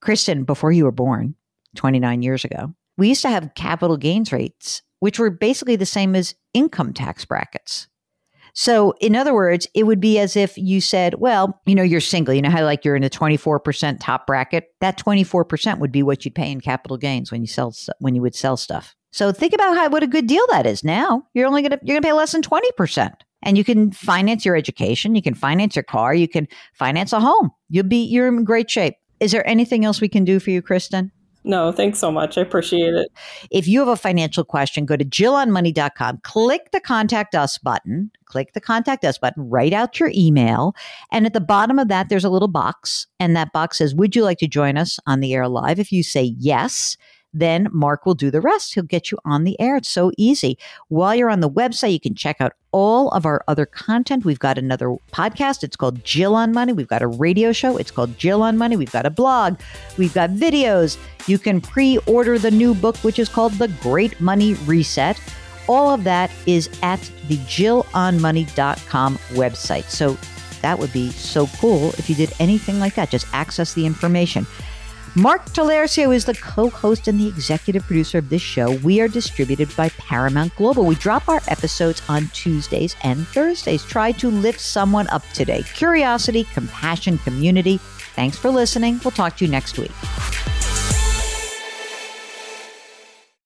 Kristen, 0.00 0.44
before 0.44 0.72
you 0.72 0.84
were 0.84 0.92
born 0.92 1.34
29 1.76 2.22
years 2.22 2.44
ago, 2.44 2.74
we 2.98 3.08
used 3.08 3.22
to 3.22 3.28
have 3.28 3.54
capital 3.54 3.96
gains 3.96 4.32
rates 4.32 4.82
which 5.02 5.18
were 5.18 5.30
basically 5.30 5.74
the 5.74 5.84
same 5.84 6.14
as 6.14 6.36
income 6.54 6.92
tax 6.92 7.24
brackets. 7.24 7.88
So, 8.54 8.94
in 9.00 9.16
other 9.16 9.32
words, 9.32 9.66
it 9.74 9.84
would 9.84 10.00
be 10.00 10.18
as 10.18 10.36
if 10.36 10.58
you 10.58 10.80
said, 10.80 11.14
well, 11.14 11.60
you 11.64 11.74
know, 11.74 11.82
you're 11.82 12.00
single. 12.00 12.34
You 12.34 12.42
know 12.42 12.50
how 12.50 12.64
like 12.64 12.84
you're 12.84 12.96
in 12.96 13.04
a 13.04 13.10
24% 13.10 13.98
top 14.00 14.26
bracket? 14.26 14.74
That 14.80 14.98
24% 14.98 15.78
would 15.78 15.92
be 15.92 16.02
what 16.02 16.24
you'd 16.24 16.34
pay 16.34 16.50
in 16.50 16.60
capital 16.60 16.98
gains 16.98 17.32
when 17.32 17.40
you 17.40 17.46
sell 17.46 17.74
when 17.98 18.14
you 18.14 18.20
would 18.20 18.34
sell 18.34 18.56
stuff. 18.56 18.94
So, 19.10 19.32
think 19.32 19.54
about 19.54 19.76
how 19.76 19.88
what 19.88 20.02
a 20.02 20.06
good 20.06 20.26
deal 20.26 20.44
that 20.50 20.66
is. 20.66 20.84
Now, 20.84 21.26
you're 21.32 21.46
only 21.46 21.62
going 21.62 21.72
to 21.72 21.80
you're 21.82 21.94
going 21.94 22.02
to 22.02 22.08
pay 22.08 22.12
less 22.12 22.32
than 22.32 22.42
20%. 22.42 23.14
And 23.44 23.58
you 23.58 23.64
can 23.64 23.90
finance 23.90 24.44
your 24.44 24.54
education, 24.54 25.16
you 25.16 25.22
can 25.22 25.34
finance 25.34 25.74
your 25.74 25.82
car, 25.82 26.14
you 26.14 26.28
can 26.28 26.46
finance 26.74 27.12
a 27.12 27.18
home. 27.18 27.50
You'll 27.70 27.84
be 27.84 28.04
you're 28.04 28.28
in 28.28 28.44
great 28.44 28.70
shape. 28.70 28.94
Is 29.18 29.32
there 29.32 29.46
anything 29.48 29.84
else 29.84 30.00
we 30.00 30.08
can 30.08 30.24
do 30.24 30.38
for 30.38 30.50
you, 30.50 30.62
Kristen? 30.62 31.10
No, 31.44 31.72
thanks 31.72 31.98
so 31.98 32.12
much. 32.12 32.38
I 32.38 32.42
appreciate 32.42 32.94
it. 32.94 33.10
If 33.50 33.66
you 33.66 33.80
have 33.80 33.88
a 33.88 33.96
financial 33.96 34.44
question, 34.44 34.86
go 34.86 34.96
to 34.96 35.04
jillonmoney.com, 35.04 36.20
click 36.22 36.70
the 36.70 36.80
contact 36.80 37.34
us 37.34 37.58
button, 37.58 38.12
click 38.26 38.52
the 38.52 38.60
contact 38.60 39.04
us 39.04 39.18
button, 39.18 39.50
write 39.50 39.72
out 39.72 39.98
your 39.98 40.12
email. 40.14 40.74
And 41.10 41.26
at 41.26 41.32
the 41.32 41.40
bottom 41.40 41.80
of 41.80 41.88
that, 41.88 42.08
there's 42.08 42.24
a 42.24 42.30
little 42.30 42.48
box. 42.48 43.08
And 43.18 43.34
that 43.34 43.52
box 43.52 43.78
says, 43.78 43.94
Would 43.94 44.14
you 44.14 44.22
like 44.22 44.38
to 44.38 44.46
join 44.46 44.76
us 44.76 45.00
on 45.06 45.20
the 45.20 45.34
air 45.34 45.48
live? 45.48 45.80
If 45.80 45.90
you 45.90 46.04
say 46.04 46.34
yes, 46.38 46.96
then 47.32 47.68
Mark 47.72 48.04
will 48.04 48.14
do 48.14 48.30
the 48.30 48.40
rest. 48.40 48.74
He'll 48.74 48.84
get 48.84 49.10
you 49.10 49.18
on 49.24 49.44
the 49.44 49.58
air. 49.60 49.76
It's 49.76 49.88
so 49.88 50.12
easy. 50.16 50.58
While 50.88 51.14
you're 51.14 51.30
on 51.30 51.40
the 51.40 51.50
website, 51.50 51.92
you 51.92 52.00
can 52.00 52.14
check 52.14 52.40
out 52.40 52.52
all 52.72 53.10
of 53.10 53.26
our 53.26 53.44
other 53.48 53.66
content. 53.66 54.24
We've 54.24 54.38
got 54.38 54.58
another 54.58 54.96
podcast. 55.12 55.62
It's 55.62 55.76
called 55.76 56.04
Jill 56.04 56.34
on 56.34 56.52
Money. 56.52 56.72
We've 56.72 56.88
got 56.88 57.02
a 57.02 57.06
radio 57.06 57.52
show. 57.52 57.76
It's 57.76 57.90
called 57.90 58.18
Jill 58.18 58.42
on 58.42 58.58
Money. 58.58 58.76
We've 58.76 58.92
got 58.92 59.06
a 59.06 59.10
blog. 59.10 59.58
We've 59.98 60.14
got 60.14 60.30
videos. 60.30 60.98
You 61.26 61.38
can 61.38 61.60
pre 61.60 61.98
order 62.06 62.38
the 62.38 62.50
new 62.50 62.74
book, 62.74 62.96
which 62.98 63.18
is 63.18 63.28
called 63.28 63.52
The 63.54 63.68
Great 63.68 64.20
Money 64.20 64.54
Reset. 64.54 65.20
All 65.68 65.90
of 65.90 66.04
that 66.04 66.30
is 66.46 66.68
at 66.82 67.00
the 67.28 67.36
jillonmoney.com 67.36 69.16
website. 69.30 69.84
So 69.84 70.18
that 70.62 70.78
would 70.78 70.92
be 70.92 71.10
so 71.10 71.46
cool 71.58 71.90
if 71.98 72.08
you 72.08 72.16
did 72.16 72.32
anything 72.40 72.78
like 72.78 72.94
that. 72.94 73.10
Just 73.10 73.26
access 73.32 73.74
the 73.74 73.86
information. 73.86 74.46
Mark 75.14 75.44
Talercio 75.44 76.14
is 76.14 76.24
the 76.24 76.32
co 76.32 76.70
host 76.70 77.06
and 77.06 77.20
the 77.20 77.28
executive 77.28 77.82
producer 77.82 78.16
of 78.16 78.30
this 78.30 78.40
show. 78.40 78.76
We 78.78 78.98
are 79.02 79.08
distributed 79.08 79.68
by 79.76 79.90
Paramount 79.90 80.56
Global. 80.56 80.86
We 80.86 80.94
drop 80.94 81.28
our 81.28 81.42
episodes 81.48 82.00
on 82.08 82.28
Tuesdays 82.28 82.96
and 83.02 83.28
Thursdays. 83.28 83.84
Try 83.84 84.12
to 84.12 84.30
lift 84.30 84.60
someone 84.60 85.06
up 85.08 85.22
today. 85.34 85.64
Curiosity, 85.74 86.44
compassion, 86.54 87.18
community. 87.18 87.76
Thanks 88.14 88.38
for 88.38 88.50
listening. 88.50 89.00
We'll 89.04 89.10
talk 89.10 89.36
to 89.36 89.44
you 89.44 89.50
next 89.50 89.78
week. 89.78 89.92